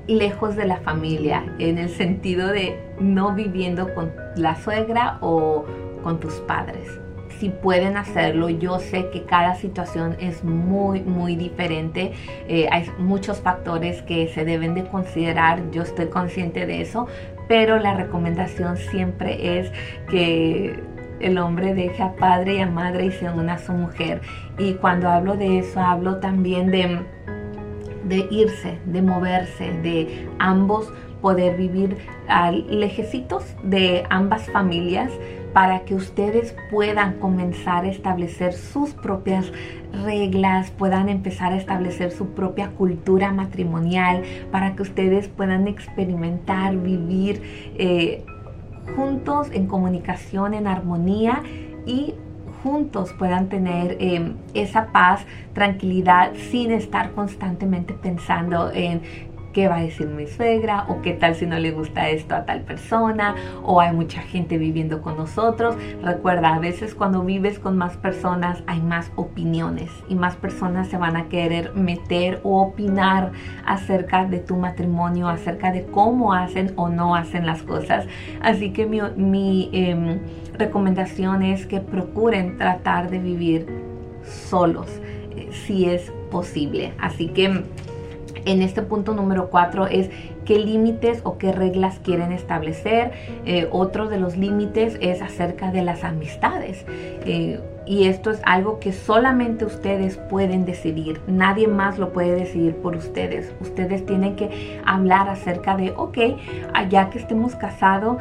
lejos 0.07 0.57
de 0.57 0.67
la 0.67 0.79
familia, 0.79 1.45
en 1.59 1.79
el 1.79 1.89
sentido 1.89 2.49
de 2.49 2.79
no 3.01 3.35
viviendo 3.35 3.95
con 3.95 4.13
la 4.37 4.57
suegra 4.57 5.19
o 5.21 5.65
con 6.03 6.19
tus 6.19 6.35
padres 6.41 7.02
si 7.43 7.49
pueden 7.49 7.97
hacerlo. 7.97 8.51
Yo 8.51 8.79
sé 8.79 9.11
que 9.11 9.25
cada 9.25 9.57
situación 9.57 10.15
es 10.21 10.45
muy, 10.45 11.01
muy 11.01 11.35
diferente. 11.35 12.13
Eh, 12.47 12.69
hay 12.71 12.89
muchos 12.99 13.41
factores 13.41 14.01
que 14.03 14.29
se 14.29 14.45
deben 14.45 14.75
de 14.75 14.85
considerar. 14.85 15.69
Yo 15.73 15.83
estoy 15.83 16.07
consciente 16.07 16.67
de 16.67 16.83
eso, 16.83 17.09
pero 17.49 17.81
la 17.81 17.95
recomendación 17.95 18.77
siempre 18.77 19.59
es 19.59 19.73
que 20.09 20.79
el 21.19 21.37
hombre 21.37 21.75
deje 21.75 22.01
a 22.01 22.13
padre 22.13 22.55
y 22.55 22.61
a 22.61 22.69
madre 22.69 23.07
y 23.07 23.11
se 23.11 23.29
una 23.29 23.55
a 23.55 23.59
su 23.59 23.73
mujer. 23.73 24.21
Y 24.57 24.75
cuando 24.75 25.09
hablo 25.09 25.35
de 25.35 25.59
eso, 25.59 25.81
hablo 25.81 26.19
también 26.19 26.71
de, 26.71 27.01
de 28.05 28.29
irse, 28.31 28.79
de 28.85 29.03
moverse, 29.03 29.73
de 29.83 30.29
ambos 30.39 30.93
poder 31.21 31.57
vivir 31.57 31.97
lejecitos 32.69 33.45
de 33.63 34.05
ambas 34.11 34.51
familias 34.51 35.11
para 35.53 35.81
que 35.81 35.95
ustedes 35.95 36.55
puedan 36.71 37.19
comenzar 37.19 37.85
a 37.85 37.89
establecer 37.89 38.53
sus 38.53 38.91
propias 38.91 39.53
reglas, 40.05 40.71
puedan 40.71 41.09
empezar 41.09 41.53
a 41.53 41.57
establecer 41.57 42.11
su 42.11 42.29
propia 42.29 42.71
cultura 42.71 43.33
matrimonial, 43.33 44.23
para 44.51 44.75
que 44.75 44.83
ustedes 44.83 45.29
puedan 45.29 45.69
experimentar, 45.69 46.77
vivir 46.77 47.43
eh, 47.77 48.25
juntos 48.97 49.49
en 49.53 49.67
comunicación, 49.67 50.55
en 50.55 50.67
armonía 50.67 51.43
y 51.87 52.15
juntos 52.63 53.13
puedan 53.19 53.49
tener 53.49 53.97
eh, 54.01 54.35
esa 54.55 54.87
paz, 54.93 55.27
tranquilidad, 55.53 56.33
sin 56.51 56.71
estar 56.71 57.13
constantemente 57.13 57.93
pensando 57.93 58.71
en 58.73 59.03
qué 59.53 59.69
va 59.69 59.77
a 59.77 59.83
decir 59.83 60.07
mi 60.07 60.27
suegra 60.27 60.87
o 60.89 61.03
qué 61.03 61.13
tal 61.13 61.35
si 61.35 61.47
no 61.47 61.59
le 61.59 61.71
gusta 61.71 62.09
esto 62.09 62.35
a 62.35 62.45
tal 62.45 62.63
persona 62.63 63.35
o 63.63 63.81
hay 63.81 63.93
mucha 63.93 64.23
gente 64.23 64.59
viviendo 64.59 65.03
con 65.03 65.17
nosotros. 65.17 65.77
Recuerda, 66.03 66.55
a 66.55 66.59
veces 66.59 66.95
cuando 66.95 67.23
vives 67.23 67.59
con 67.59 67.77
más 67.77 67.97
personas 67.97 68.63
hay 68.67 68.81
más 68.81 69.11
opiniones 69.17 69.91
y 70.09 70.15
más 70.15 70.37
personas 70.37 70.89
se 70.89 70.97
van 70.97 71.17
a 71.17 71.29
querer 71.29 71.75
meter 71.75 72.41
o 72.43 72.63
opinar 72.63 73.33
acerca 73.67 74.25
de 74.25 74.39
tu 74.39 74.57
matrimonio, 74.57 75.29
acerca 75.29 75.73
de 75.73 75.85
cómo 75.87 76.33
hacen 76.33 76.73
o 76.77 76.89
no 76.89 77.15
hacen 77.15 77.47
las 77.47 77.63
cosas. 77.63 78.07
Así 78.41 78.71
que 78.71 78.87
mi, 78.87 79.71
em, 79.73 80.21
recomendación 80.55 81.43
es 81.43 81.67
que 81.67 81.81
procuren 81.81 82.57
tratar 82.57 83.11
de 83.11 83.19
vivir 83.19 83.67
solos 84.25 84.87
eh, 85.37 85.49
si 85.51 85.87
es 85.87 86.13
posible. 86.31 86.93
Así 86.99 87.29
que 87.29 87.63
en 88.45 88.63
este 88.63 88.83
punto 88.83 89.15
número 89.15 89.51
cuatro 89.51 89.87
es 89.87 90.11
qué 90.45 90.59
límites 90.59 91.21
o 91.25 91.39
qué 91.39 91.53
reglas 91.53 92.01
quieren 92.03 92.33
establecer. 92.33 93.13
Eh, 93.45 93.69
otro 93.71 94.09
de 94.09 94.19
los 94.19 94.37
límites 94.37 94.99
es 95.01 95.23
acerca 95.23 95.71
de 95.71 95.83
las 95.83 96.05
amistades. 96.05 96.85
Eh, 97.25 97.61
y 97.85 98.05
esto 98.05 98.31
es 98.31 98.41
algo 98.45 98.79
que 98.79 98.93
solamente 98.93 99.65
ustedes 99.65 100.17
pueden 100.17 100.65
decidir. 100.65 101.21
Nadie 101.27 101.67
más 101.67 101.99
lo 101.99 102.13
puede 102.13 102.35
decidir 102.37 102.77
por 102.77 102.95
ustedes. 102.97 103.53
Ustedes 103.61 104.07
tienen 104.07 104.37
que 104.37 104.81
hablar 104.87 105.29
acerca 105.29 105.77
de, 105.77 105.91
ok, 105.91 106.19
ya 106.89 107.11
que 107.11 107.19
estemos 107.19 107.57
casados, 107.57 108.19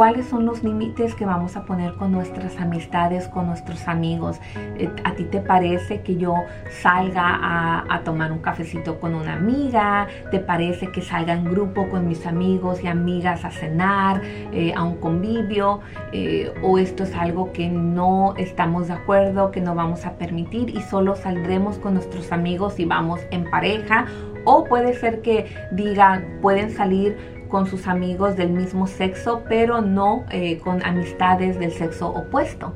cuáles 0.00 0.28
son 0.28 0.46
los 0.46 0.64
límites 0.64 1.14
que 1.14 1.26
vamos 1.26 1.58
a 1.58 1.66
poner 1.66 1.92
con 1.92 2.10
nuestras 2.10 2.58
amistades, 2.58 3.28
con 3.28 3.48
nuestros 3.48 3.86
amigos. 3.86 4.40
Eh, 4.78 4.88
¿A 5.04 5.12
ti 5.12 5.24
te 5.24 5.42
parece 5.42 6.00
que 6.00 6.16
yo 6.16 6.36
salga 6.80 7.84
a, 7.86 8.00
tomar 8.02 8.32
un 8.32 8.38
cafecito 8.38 8.98
con 8.98 9.14
una 9.14 9.34
amiga? 9.34 10.08
¿Te 10.30 10.38
parece 10.38 10.90
que 10.90 11.02
salga 11.02 11.34
en 11.34 11.44
grupo 11.44 11.90
con 11.90 12.08
mis 12.08 12.24
amigos 12.24 12.82
y 12.82 12.86
amigas 12.86 13.44
a 13.44 13.50
cenar, 13.50 14.22
eh, 14.24 14.72
a 14.74 14.84
un 14.84 14.96
convivio? 14.96 15.80
Eh, 16.12 16.50
¿O 16.62 16.78
esto 16.78 17.02
es 17.02 17.14
algo 17.14 17.52
que 17.52 17.68
no 17.68 18.32
estamos 18.38 18.88
de 18.88 18.94
acuerdo, 18.94 19.50
que 19.50 19.60
no 19.60 19.74
vamos 19.74 20.06
a 20.06 20.12
permitir 20.12 20.70
y 20.70 20.80
solo 20.80 21.14
saldremos 21.14 21.76
con 21.76 21.92
nuestros 21.92 22.32
amigos 22.32 22.80
y 22.80 22.86
vamos 22.86 23.20
en 23.30 23.44
pareja? 23.50 24.06
O 24.46 24.64
puede 24.64 24.94
ser 24.94 25.20
que 25.20 25.44
digan, 25.72 26.38
pueden 26.40 26.70
salir 26.70 27.39
con 27.50 27.66
sus 27.66 27.86
amigos 27.86 28.36
del 28.36 28.50
mismo 28.50 28.86
sexo, 28.86 29.42
pero 29.48 29.82
no 29.82 30.24
eh, 30.30 30.58
con 30.58 30.82
amistades 30.82 31.58
del 31.58 31.72
sexo 31.72 32.08
opuesto. 32.08 32.72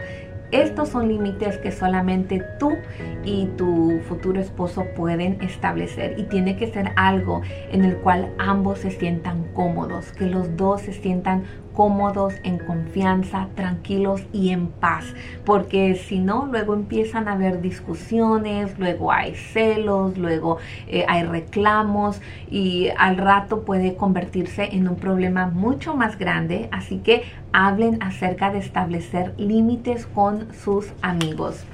Estos 0.50 0.90
son 0.90 1.08
límites 1.08 1.58
que 1.58 1.72
solamente 1.72 2.40
tú 2.60 2.76
y 3.24 3.46
tu 3.56 3.98
futuro 4.06 4.40
esposo 4.40 4.84
pueden 4.94 5.42
establecer 5.42 6.14
y 6.16 6.24
tiene 6.24 6.56
que 6.56 6.70
ser 6.70 6.92
algo 6.94 7.42
en 7.72 7.84
el 7.84 7.96
cual 7.96 8.32
ambos 8.38 8.78
se 8.80 8.92
sientan 8.92 9.44
cómodos, 9.52 10.12
que 10.12 10.26
los 10.26 10.56
dos 10.56 10.82
se 10.82 10.92
sientan 10.92 11.44
cómodos, 11.74 12.34
en 12.44 12.58
confianza, 12.58 13.48
tranquilos 13.54 14.22
y 14.32 14.50
en 14.50 14.68
paz. 14.68 15.04
Porque 15.44 15.94
si 15.96 16.18
no, 16.18 16.46
luego 16.46 16.74
empiezan 16.74 17.28
a 17.28 17.32
haber 17.32 17.60
discusiones, 17.60 18.78
luego 18.78 19.12
hay 19.12 19.34
celos, 19.34 20.16
luego 20.16 20.58
eh, 20.86 21.04
hay 21.08 21.24
reclamos 21.24 22.20
y 22.50 22.88
al 22.96 23.16
rato 23.18 23.64
puede 23.64 23.96
convertirse 23.96 24.74
en 24.74 24.88
un 24.88 24.96
problema 24.96 25.46
mucho 25.46 25.94
más 25.94 26.18
grande. 26.18 26.68
Así 26.72 26.98
que 26.98 27.24
hablen 27.52 28.02
acerca 28.02 28.50
de 28.50 28.58
establecer 28.58 29.34
límites 29.36 30.06
con 30.06 30.52
sus 30.54 30.92
amigos. 31.02 31.64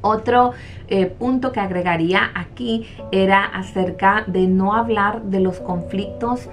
Otro 0.00 0.52
eh, 0.86 1.06
punto 1.06 1.50
que 1.50 1.60
agregaría 1.60 2.30
aquí 2.34 2.86
era 3.10 3.44
acerca 3.44 4.24
de 4.26 4.46
no 4.46 4.74
hablar 4.74 5.22
de 5.24 5.40
los 5.40 5.58
conflictos 5.58 6.48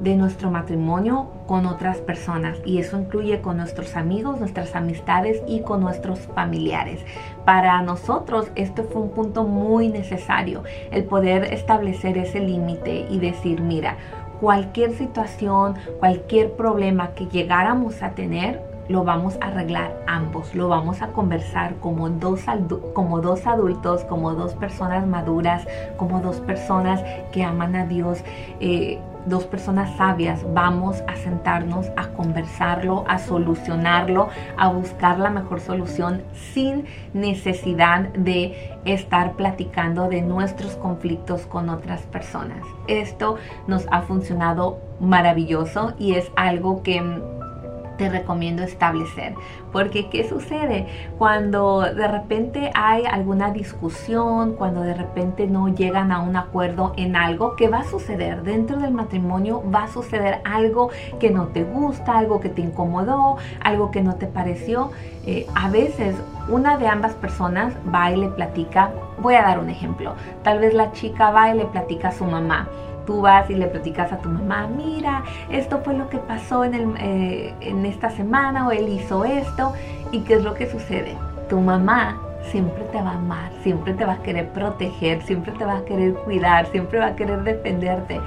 de 0.00 0.16
nuestro 0.16 0.50
matrimonio 0.50 1.28
con 1.46 1.66
otras 1.66 1.98
personas 1.98 2.58
y 2.64 2.78
eso 2.78 2.98
incluye 2.98 3.40
con 3.40 3.56
nuestros 3.56 3.96
amigos, 3.96 4.38
nuestras 4.38 4.74
amistades 4.76 5.42
y 5.48 5.60
con 5.60 5.80
nuestros 5.80 6.20
familiares. 6.20 7.00
Para 7.44 7.82
nosotros 7.82 8.50
esto 8.54 8.84
fue 8.84 9.02
un 9.02 9.10
punto 9.10 9.44
muy 9.44 9.88
necesario, 9.88 10.62
el 10.90 11.04
poder 11.04 11.52
establecer 11.52 12.18
ese 12.18 12.40
límite 12.40 13.06
y 13.10 13.18
decir, 13.18 13.60
mira, 13.60 13.96
cualquier 14.40 14.92
situación, 14.92 15.74
cualquier 15.98 16.52
problema 16.52 17.10
que 17.14 17.26
llegáramos 17.26 18.02
a 18.02 18.10
tener, 18.10 18.60
lo 18.88 19.02
vamos 19.02 19.38
a 19.40 19.46
arreglar 19.46 19.96
ambos, 20.06 20.54
lo 20.54 20.68
vamos 20.68 21.00
a 21.00 21.08
conversar 21.08 21.76
como 21.76 22.10
dos, 22.10 22.42
como 22.92 23.20
dos 23.20 23.46
adultos, 23.46 24.04
como 24.04 24.34
dos 24.34 24.54
personas 24.54 25.06
maduras, 25.06 25.66
como 25.96 26.20
dos 26.20 26.40
personas 26.40 27.02
que 27.32 27.42
aman 27.42 27.74
a 27.76 27.86
Dios. 27.86 28.22
Eh, 28.60 28.98
dos 29.26 29.44
personas 29.44 29.96
sabias 29.96 30.44
vamos 30.52 31.02
a 31.06 31.16
sentarnos 31.16 31.86
a 31.96 32.08
conversarlo, 32.08 33.04
a 33.08 33.18
solucionarlo, 33.18 34.28
a 34.56 34.68
buscar 34.68 35.18
la 35.18 35.30
mejor 35.30 35.60
solución 35.60 36.22
sin 36.52 36.84
necesidad 37.12 38.08
de 38.10 38.78
estar 38.84 39.32
platicando 39.32 40.08
de 40.08 40.22
nuestros 40.22 40.76
conflictos 40.76 41.46
con 41.46 41.68
otras 41.68 42.02
personas. 42.02 42.62
Esto 42.86 43.36
nos 43.66 43.86
ha 43.90 44.02
funcionado 44.02 44.78
maravilloso 45.00 45.94
y 45.98 46.14
es 46.14 46.30
algo 46.36 46.82
que 46.82 47.02
te 47.96 48.08
recomiendo 48.08 48.62
establecer. 48.62 49.34
Porque 49.72 50.08
¿qué 50.08 50.28
sucede? 50.28 50.86
Cuando 51.18 51.80
de 51.80 52.06
repente 52.06 52.70
hay 52.74 53.04
alguna 53.04 53.50
discusión, 53.50 54.54
cuando 54.54 54.82
de 54.82 54.94
repente 54.94 55.46
no 55.46 55.68
llegan 55.68 56.12
a 56.12 56.20
un 56.20 56.36
acuerdo 56.36 56.92
en 56.96 57.16
algo, 57.16 57.56
¿qué 57.56 57.68
va 57.68 57.80
a 57.80 57.84
suceder? 57.84 58.42
Dentro 58.42 58.78
del 58.78 58.92
matrimonio 58.92 59.62
va 59.70 59.84
a 59.84 59.88
suceder 59.88 60.40
algo 60.44 60.90
que 61.18 61.30
no 61.30 61.48
te 61.48 61.64
gusta, 61.64 62.18
algo 62.18 62.40
que 62.40 62.48
te 62.48 62.62
incomodó, 62.62 63.36
algo 63.62 63.90
que 63.90 64.02
no 64.02 64.14
te 64.16 64.26
pareció. 64.26 64.90
Eh, 65.26 65.46
a 65.54 65.68
veces 65.70 66.16
una 66.48 66.76
de 66.76 66.86
ambas 66.86 67.14
personas 67.14 67.74
va 67.92 68.10
y 68.10 68.16
le 68.16 68.28
platica, 68.28 68.90
voy 69.18 69.34
a 69.34 69.42
dar 69.42 69.58
un 69.58 69.70
ejemplo, 69.70 70.14
tal 70.42 70.58
vez 70.58 70.74
la 70.74 70.92
chica 70.92 71.30
va 71.30 71.50
y 71.50 71.56
le 71.56 71.64
platica 71.64 72.08
a 72.08 72.12
su 72.12 72.24
mamá 72.24 72.68
tú 73.06 73.20
vas 73.20 73.48
y 73.50 73.54
le 73.54 73.66
platicas 73.66 74.12
a 74.12 74.18
tu 74.18 74.28
mamá, 74.28 74.66
mira, 74.66 75.24
esto 75.50 75.80
fue 75.84 75.94
lo 75.94 76.08
que 76.08 76.18
pasó 76.18 76.64
en, 76.64 76.74
el, 76.74 76.94
eh, 76.98 77.54
en 77.60 77.84
esta 77.86 78.10
semana 78.10 78.66
o 78.66 78.70
él 78.70 78.88
hizo 78.88 79.24
esto 79.24 79.72
y 80.12 80.20
qué 80.20 80.34
es 80.34 80.44
lo 80.44 80.54
que 80.54 80.70
sucede. 80.70 81.16
Tu 81.48 81.60
mamá 81.60 82.23
siempre 82.50 82.84
te 82.84 83.00
va 83.00 83.10
a 83.10 83.14
amar, 83.14 83.50
siempre 83.62 83.94
te 83.94 84.04
va 84.04 84.14
a 84.14 84.22
querer 84.22 84.48
proteger, 84.50 85.22
siempre 85.22 85.52
te 85.52 85.64
va 85.64 85.78
a 85.78 85.84
querer 85.84 86.14
cuidar, 86.14 86.66
siempre 86.66 86.98
va 86.98 87.06
a 87.06 87.16
querer 87.16 87.42
defenderte. 87.42 88.20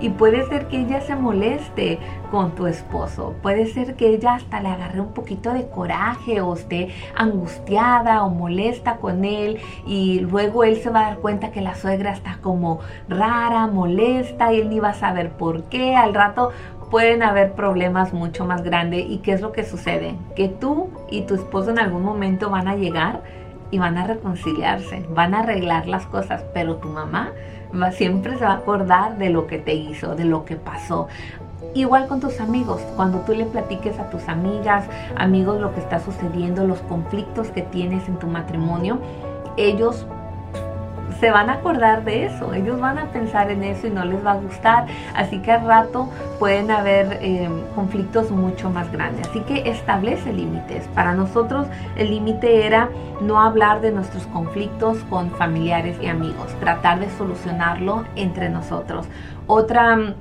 Y 0.00 0.10
puede 0.10 0.46
ser 0.46 0.66
que 0.68 0.80
ella 0.80 1.00
se 1.00 1.16
moleste 1.16 1.98
con 2.30 2.54
tu 2.54 2.66
esposo, 2.66 3.34
puede 3.42 3.66
ser 3.66 3.94
que 3.94 4.08
ella 4.08 4.34
hasta 4.34 4.60
le 4.60 4.68
agarre 4.68 5.00
un 5.00 5.12
poquito 5.12 5.52
de 5.52 5.68
coraje 5.68 6.40
o 6.40 6.54
esté 6.54 6.88
angustiada 7.16 8.24
o 8.24 8.30
molesta 8.30 8.96
con 8.96 9.24
él 9.24 9.58
y 9.86 10.20
luego 10.20 10.64
él 10.64 10.76
se 10.76 10.90
va 10.90 11.00
a 11.00 11.10
dar 11.10 11.18
cuenta 11.18 11.52
que 11.52 11.60
la 11.60 11.74
suegra 11.74 12.12
está 12.12 12.38
como 12.42 12.80
rara, 13.08 13.66
molesta 13.66 14.52
y 14.52 14.60
él 14.60 14.68
ni 14.68 14.80
va 14.80 14.90
a 14.90 14.94
saber 14.94 15.30
por 15.30 15.64
qué. 15.64 15.94
Al 15.94 16.12
rato 16.12 16.50
pueden 16.90 17.22
haber 17.22 17.52
problemas 17.52 18.12
mucho 18.12 18.44
más 18.44 18.62
grandes 18.62 19.04
y 19.08 19.18
qué 19.18 19.32
es 19.32 19.40
lo 19.40 19.52
que 19.52 19.64
sucede, 19.64 20.14
que 20.36 20.48
tú 20.48 20.90
y 21.10 21.22
tu 21.22 21.34
esposo 21.34 21.70
en 21.70 21.78
algún 21.78 22.02
momento 22.02 22.50
van 22.50 22.68
a 22.68 22.76
llegar 22.76 23.22
y 23.70 23.78
van 23.78 23.98
a 23.98 24.06
reconciliarse, 24.06 25.04
van 25.10 25.34
a 25.34 25.40
arreglar 25.40 25.86
las 25.86 26.06
cosas, 26.06 26.44
pero 26.52 26.76
tu 26.76 26.88
mamá 26.88 27.32
va, 27.80 27.92
siempre 27.92 28.38
se 28.38 28.44
va 28.44 28.52
a 28.52 28.56
acordar 28.56 29.18
de 29.18 29.30
lo 29.30 29.46
que 29.46 29.58
te 29.58 29.74
hizo, 29.74 30.14
de 30.14 30.24
lo 30.24 30.44
que 30.44 30.56
pasó. 30.56 31.08
Igual 31.74 32.06
con 32.06 32.20
tus 32.20 32.40
amigos, 32.40 32.80
cuando 32.94 33.20
tú 33.20 33.32
le 33.32 33.46
platiques 33.46 33.98
a 33.98 34.08
tus 34.10 34.28
amigas, 34.28 34.86
amigos 35.16 35.60
lo 35.60 35.74
que 35.74 35.80
está 35.80 35.98
sucediendo, 35.98 36.66
los 36.66 36.80
conflictos 36.82 37.48
que 37.48 37.62
tienes 37.62 38.06
en 38.06 38.18
tu 38.18 38.26
matrimonio, 38.26 38.98
ellos 39.56 40.06
se 41.24 41.30
van 41.30 41.48
a 41.48 41.54
acordar 41.54 42.04
de 42.04 42.26
eso, 42.26 42.52
ellos 42.52 42.78
van 42.78 42.98
a 42.98 43.06
pensar 43.06 43.50
en 43.50 43.64
eso 43.64 43.86
y 43.86 43.90
no 43.90 44.04
les 44.04 44.22
va 44.22 44.32
a 44.32 44.36
gustar, 44.36 44.88
así 45.14 45.38
que 45.38 45.52
al 45.52 45.64
rato 45.64 46.10
pueden 46.38 46.70
haber 46.70 47.18
eh, 47.22 47.48
conflictos 47.74 48.30
mucho 48.30 48.68
más 48.68 48.92
grandes, 48.92 49.26
así 49.26 49.40
que 49.40 49.70
establece 49.70 50.34
límites. 50.34 50.86
Para 50.88 51.14
nosotros 51.14 51.66
el 51.96 52.10
límite 52.10 52.66
era 52.66 52.90
no 53.22 53.40
hablar 53.40 53.80
de 53.80 53.90
nuestros 53.90 54.26
conflictos 54.26 54.98
con 55.08 55.30
familiares 55.30 55.96
y 56.02 56.08
amigos, 56.08 56.48
tratar 56.60 57.00
de 57.00 57.08
solucionarlo 57.16 58.04
entre 58.16 58.50
nosotros. 58.50 59.06
Otra 59.46 59.96
mm, 59.96 60.14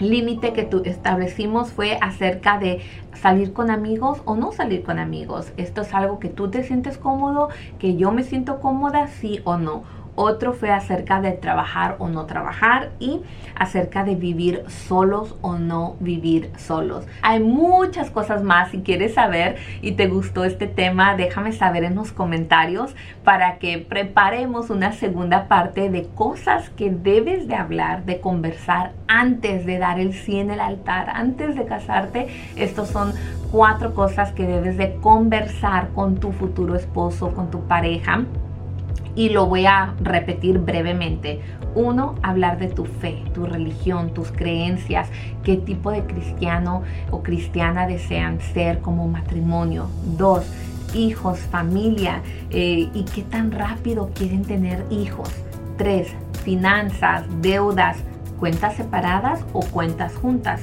límite 0.00 0.54
que 0.54 0.68
establecimos 0.86 1.70
fue 1.70 1.98
acerca 2.00 2.58
de 2.58 2.80
salir 3.14 3.52
con 3.52 3.70
amigos 3.70 4.20
o 4.24 4.34
no 4.34 4.50
salir 4.50 4.82
con 4.82 4.98
amigos. 4.98 5.52
Esto 5.56 5.82
es 5.82 5.94
algo 5.94 6.18
que 6.18 6.28
tú 6.28 6.50
te 6.50 6.64
sientes 6.64 6.98
cómodo, 6.98 7.50
que 7.78 7.94
yo 7.94 8.10
me 8.10 8.24
siento 8.24 8.58
cómoda, 8.58 9.06
sí 9.06 9.40
o 9.44 9.56
no 9.56 10.01
otro 10.14 10.52
fue 10.52 10.70
acerca 10.70 11.20
de 11.20 11.32
trabajar 11.32 11.96
o 11.98 12.08
no 12.08 12.26
trabajar 12.26 12.90
y 12.98 13.20
acerca 13.54 14.04
de 14.04 14.14
vivir 14.14 14.64
solos 14.68 15.36
o 15.40 15.56
no 15.56 15.96
vivir 16.00 16.50
solos. 16.56 17.06
Hay 17.22 17.40
muchas 17.40 18.10
cosas 18.10 18.42
más. 18.42 18.70
Si 18.70 18.82
quieres 18.82 19.14
saber 19.14 19.56
y 19.80 19.92
te 19.92 20.08
gustó 20.08 20.44
este 20.44 20.66
tema, 20.66 21.16
déjame 21.16 21.52
saber 21.52 21.84
en 21.84 21.94
los 21.94 22.12
comentarios 22.12 22.94
para 23.24 23.58
que 23.58 23.78
preparemos 23.78 24.70
una 24.70 24.92
segunda 24.92 25.48
parte 25.48 25.90
de 25.90 26.06
cosas 26.14 26.70
que 26.70 26.90
debes 26.90 27.48
de 27.48 27.54
hablar, 27.54 28.04
de 28.04 28.20
conversar 28.20 28.92
antes 29.08 29.64
de 29.66 29.78
dar 29.78 29.98
el 29.98 30.12
sí 30.12 30.38
en 30.38 30.50
el 30.50 30.60
altar, 30.60 31.10
antes 31.10 31.54
de 31.54 31.64
casarte. 31.64 32.28
Estos 32.56 32.88
son 32.88 33.12
cuatro 33.50 33.94
cosas 33.94 34.32
que 34.32 34.46
debes 34.46 34.76
de 34.76 34.94
conversar 34.96 35.88
con 35.94 36.16
tu 36.16 36.32
futuro 36.32 36.74
esposo, 36.74 37.34
con 37.34 37.50
tu 37.50 37.60
pareja 37.66 38.24
y 39.14 39.28
lo 39.28 39.46
voy 39.46 39.66
a 39.66 39.94
repetir 40.00 40.58
brevemente. 40.58 41.40
Uno, 41.74 42.16
hablar 42.22 42.58
de 42.58 42.68
tu 42.68 42.84
fe, 42.84 43.22
tu 43.34 43.46
religión, 43.46 44.12
tus 44.12 44.30
creencias, 44.30 45.08
qué 45.42 45.56
tipo 45.56 45.90
de 45.90 46.04
cristiano 46.04 46.82
o 47.10 47.22
cristiana 47.22 47.86
desean 47.86 48.40
ser 48.40 48.80
como 48.80 49.08
matrimonio. 49.08 49.88
Dos, 50.18 50.44
hijos, 50.94 51.38
familia 51.38 52.22
eh, 52.50 52.88
y 52.92 53.04
qué 53.04 53.22
tan 53.22 53.50
rápido 53.52 54.10
quieren 54.14 54.42
tener 54.42 54.84
hijos. 54.90 55.30
Tres, 55.76 56.08
finanzas, 56.44 57.24
deudas, 57.40 57.98
cuentas 58.38 58.76
separadas 58.76 59.44
o 59.52 59.60
cuentas 59.60 60.14
juntas. 60.14 60.60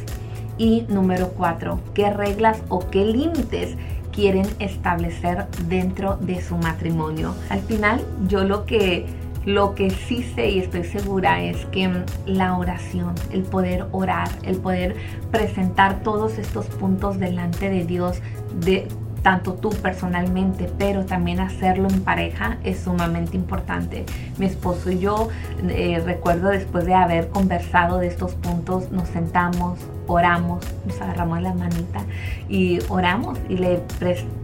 Y 0.57 0.85
número 0.89 1.29
cuatro, 1.29 1.79
qué 1.93 2.09
reglas 2.09 2.61
o 2.67 2.89
qué 2.89 3.05
límites 3.05 3.77
quieren 4.13 4.47
establecer 4.59 5.47
dentro 5.67 6.17
de 6.17 6.41
su 6.41 6.57
matrimonio. 6.57 7.33
Al 7.49 7.61
final, 7.61 8.01
yo 8.27 8.43
lo 8.43 8.65
que 8.65 9.05
lo 9.45 9.73
que 9.73 9.89
sí 9.89 10.23
sé 10.35 10.49
y 10.49 10.59
estoy 10.59 10.83
segura 10.83 11.41
es 11.41 11.65
que 11.67 11.89
la 12.25 12.57
oración, 12.57 13.15
el 13.31 13.43
poder 13.43 13.85
orar, 13.91 14.27
el 14.43 14.57
poder 14.57 14.95
presentar 15.31 16.03
todos 16.03 16.37
estos 16.37 16.65
puntos 16.67 17.19
delante 17.19 17.69
de 17.69 17.85
Dios, 17.85 18.21
de 18.59 18.87
tanto 19.21 19.53
tú 19.53 19.69
personalmente, 19.69 20.69
pero 20.77 21.05
también 21.05 21.39
hacerlo 21.39 21.87
en 21.89 22.01
pareja 22.01 22.57
es 22.63 22.79
sumamente 22.79 23.37
importante. 23.37 24.05
Mi 24.37 24.45
esposo 24.45 24.91
y 24.91 24.99
yo 24.99 25.29
eh, 25.67 26.01
recuerdo 26.05 26.49
después 26.49 26.85
de 26.85 26.93
haber 26.93 27.29
conversado 27.29 27.99
de 27.99 28.07
estos 28.07 28.35
puntos, 28.35 28.91
nos 28.91 29.07
sentamos, 29.09 29.79
oramos, 30.09 30.65
nos 30.85 30.99
agarramos 30.99 31.41
la 31.41 31.53
manita 31.53 32.01
y 32.49 32.79
oramos 32.89 33.39
y 33.47 33.57
le 33.57 33.81
prestamos 33.99 34.39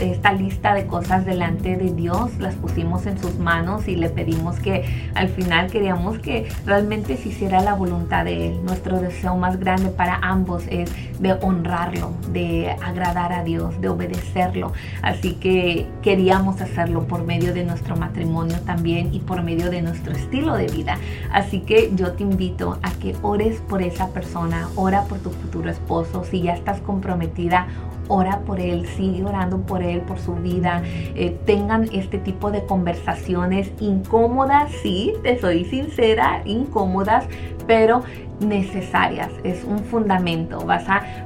esta 0.00 0.32
lista 0.32 0.74
de 0.74 0.86
cosas 0.86 1.24
delante 1.24 1.76
de 1.76 1.90
Dios, 1.90 2.36
las 2.38 2.54
pusimos 2.56 3.06
en 3.06 3.18
sus 3.18 3.38
manos 3.38 3.88
y 3.88 3.96
le 3.96 4.10
pedimos 4.10 4.58
que 4.60 4.84
al 5.14 5.28
final 5.28 5.70
queríamos 5.70 6.18
que 6.18 6.48
realmente 6.66 7.16
se 7.16 7.30
hiciera 7.30 7.62
la 7.62 7.72
voluntad 7.72 8.26
de 8.26 8.48
Él. 8.48 8.64
Nuestro 8.64 9.00
deseo 9.00 9.34
más 9.36 9.58
grande 9.58 9.88
para 9.88 10.16
ambos 10.16 10.64
es 10.68 10.90
de 11.20 11.32
honrarlo, 11.32 12.12
de 12.32 12.76
agradar 12.84 13.32
a 13.32 13.44
Dios, 13.44 13.80
de 13.80 13.88
obedecerlo. 13.88 14.74
Así 15.00 15.34
que 15.34 15.86
queríamos 16.02 16.60
hacerlo 16.60 17.06
por 17.06 17.24
medio 17.24 17.54
de 17.54 17.64
nuestro 17.64 17.96
matrimonio 17.96 18.58
también 18.66 19.14
y 19.14 19.20
por 19.20 19.42
medio 19.42 19.70
de 19.70 19.80
nuestro 19.80 20.12
estilo 20.12 20.54
de 20.54 20.66
vida. 20.66 20.98
Así 21.32 21.60
que 21.60 21.92
yo 21.94 22.12
te 22.12 22.24
invito 22.24 22.78
a 22.82 22.90
que 23.06 23.16
ores 23.22 23.60
por 23.60 23.82
esa 23.82 24.08
persona, 24.08 24.68
ora 24.74 25.04
por 25.04 25.18
tu 25.18 25.30
futuro 25.30 25.70
esposo. 25.70 26.24
Si 26.24 26.42
ya 26.42 26.54
estás 26.54 26.80
comprometida, 26.80 27.68
ora 28.08 28.40
por 28.40 28.58
él, 28.58 28.86
sigue 28.96 29.24
orando 29.24 29.58
por 29.60 29.82
él, 29.82 30.00
por 30.00 30.18
su 30.18 30.34
vida. 30.34 30.82
Eh, 31.14 31.38
tengan 31.46 31.88
este 31.92 32.18
tipo 32.18 32.50
de 32.50 32.64
conversaciones 32.64 33.70
incómodas, 33.80 34.72
sí, 34.82 35.12
te 35.22 35.38
soy 35.38 35.64
sincera, 35.64 36.42
incómodas, 36.44 37.26
pero 37.66 38.02
necesarias. 38.40 39.30
Es 39.44 39.64
un 39.64 39.78
fundamento, 39.78 40.58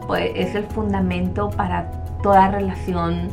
pues, 0.06 0.32
es 0.34 0.54
el 0.54 0.64
fundamento 0.64 1.48
para 1.50 1.90
toda 2.22 2.50
relación 2.50 3.30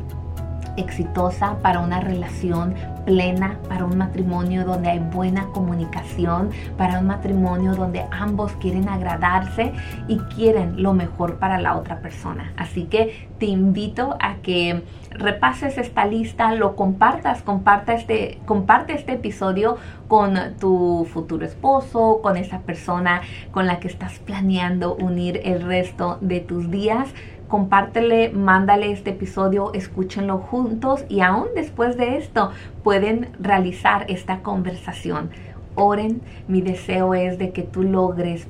exitosa, 0.78 1.58
para 1.62 1.80
una 1.80 2.00
relación 2.00 2.76
plena, 3.06 3.58
para 3.68 3.86
un 3.86 3.98
matrimonio 3.98 4.66
donde 4.66 4.90
hay 4.90 5.00
buena 5.00 5.48
comunicación, 5.48 6.52
para 6.78 7.00
un 7.00 7.08
matrimonio 7.08 7.76
donde 7.76 8.06
ambos 8.12 8.52
quieren 8.54 8.90
agradarse 8.90 9.74
y 10.08 10.18
quieren 10.36 10.82
lo 10.82 10.94
mejor 10.94 11.36
para 11.36 11.60
la 11.60 11.78
otra 11.78 12.00
persona. 12.00 12.54
Así 12.58 12.84
que 12.84 13.28
te 13.40 13.46
invito 13.46 14.18
a 14.20 14.36
que 14.36 14.84
repases 15.12 15.78
esta 15.78 16.06
lista, 16.06 16.54
lo 16.54 16.76
compartas, 16.76 17.42
comparta 17.42 17.94
este, 17.94 18.40
comparte 18.46 18.94
este 18.94 19.14
episodio 19.14 19.78
con 20.08 20.38
tu 20.60 21.08
futuro 21.12 21.46
esposo, 21.46 22.20
con 22.22 22.38
esa 22.38 22.60
persona 22.60 23.22
con 23.52 23.66
la 23.68 23.80
que 23.80 23.88
estás 23.88 24.20
planeando 24.20 24.96
unir 24.96 25.42
el 25.44 25.62
resto 25.62 26.18
de 26.22 26.40
tus 26.40 26.70
días 26.70 27.10
compártele, 27.48 28.30
mándale 28.30 28.92
este 28.92 29.12
episodio, 29.12 29.74
escúchenlo 29.74 30.38
juntos 30.38 31.06
y 31.10 31.22
aún 31.22 31.48
después 31.56 31.98
de 31.98 32.18
esto 32.18 32.52
pueden 32.84 33.30
realizar 33.40 34.06
esta 34.10 34.42
conversación. 34.42 35.30
Oren, 35.76 36.22
mi 36.48 36.62
deseo 36.62 37.14
es 37.14 37.38
de 37.38 37.52
que 37.52 37.62
tú 37.62 37.84
logres 37.84 38.48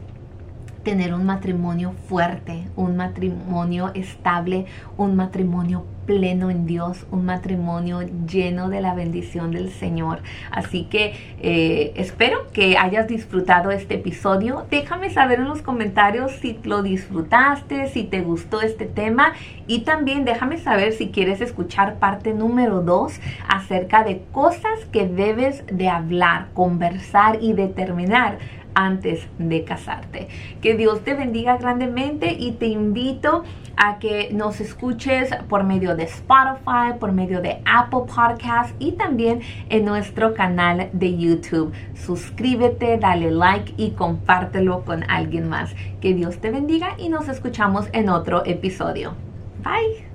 tener 0.88 1.13
un 1.13 1.26
matrimonio 1.26 1.91
fuerte, 2.08 2.63
un 2.78 2.95
matrimonio 2.95 3.91
estable, 3.93 4.67
un 4.95 5.17
matrimonio 5.17 5.84
pleno 6.06 6.50
en 6.50 6.65
Dios, 6.65 7.06
un 7.12 7.26
matrimonio 7.26 8.00
lleno 8.26 8.69
de 8.69 8.80
la 8.80 8.95
bendición 8.95 9.52
del 9.52 9.69
Señor. 9.69 10.21
Así 10.50 10.86
que 10.86 11.13
eh, 11.41 11.91
espero 11.97 12.47
que 12.54 12.78
hayas 12.78 13.10
disfrutado 13.10 13.71
este 13.71 13.95
episodio. 13.95 14.65
Déjame 14.71 15.10
saber 15.10 15.41
en 15.41 15.50
los 15.50 15.62
comentarios 15.62 16.32
si 16.32 16.58
lo 16.63 16.82
disfrutaste, 16.82 17.88
si 17.89 18.06
te 18.06 18.21
gustó 18.21 18.62
este 18.62 18.86
tema 18.86 19.34
y 19.67 19.80
también 19.80 20.23
déjame 20.23 20.58
saber 20.58 20.93
si 20.93 21.10
quieres 21.10 21.41
escuchar 21.41 21.95
parte 21.95 22.34
número 22.34 22.82
2 22.82 23.19
acerca 23.50 24.06
de 24.06 24.21
cosas 24.32 24.86
que 24.93 25.06
debes 25.06 25.65
de 25.67 25.89
hablar, 25.89 26.47
conversar 26.54 27.39
y 27.41 27.52
determinar 27.52 28.38
antes 28.78 29.28
de 29.40 29.63
casarte. 29.63 30.28
Que 30.62 30.76
Dios 30.76 31.04
te 31.04 31.16
bendiga 31.16 31.58
grandemente 31.58 32.34
y 32.34 32.52
te 32.52 32.68
invito 32.68 33.44
a 33.76 33.98
que 33.98 34.30
nos 34.32 34.62
escuches 34.62 35.30
por 35.50 35.63
medio 35.63 35.96
de 35.96 36.04
Spotify, 36.04 36.94
por 37.00 37.12
medio 37.12 37.42
de 37.42 37.60
Apple 37.66 38.02
Podcasts 38.08 38.76
y 38.78 38.94
también 38.94 39.42
en 39.70 39.84
nuestro 39.84 40.36
canal 40.36 40.90
de 40.94 41.18
YouTube. 41.18 41.74
Suscríbete, 41.96 42.98
dale 42.98 43.32
like 43.32 43.74
y 43.78 43.92
compártelo 43.92 44.86
con 44.86 45.10
alguien 45.10 45.50
más. 45.50 45.76
Que 46.00 46.13
Dios 46.13 46.38
te 46.38 46.52
bendiga 46.52 46.96
y 47.00 47.10
nos 47.10 47.28
escuchamos 47.30 47.88
en 47.94 48.10
otro 48.10 48.46
episodio. 48.46 49.16
Bye. 49.63 50.07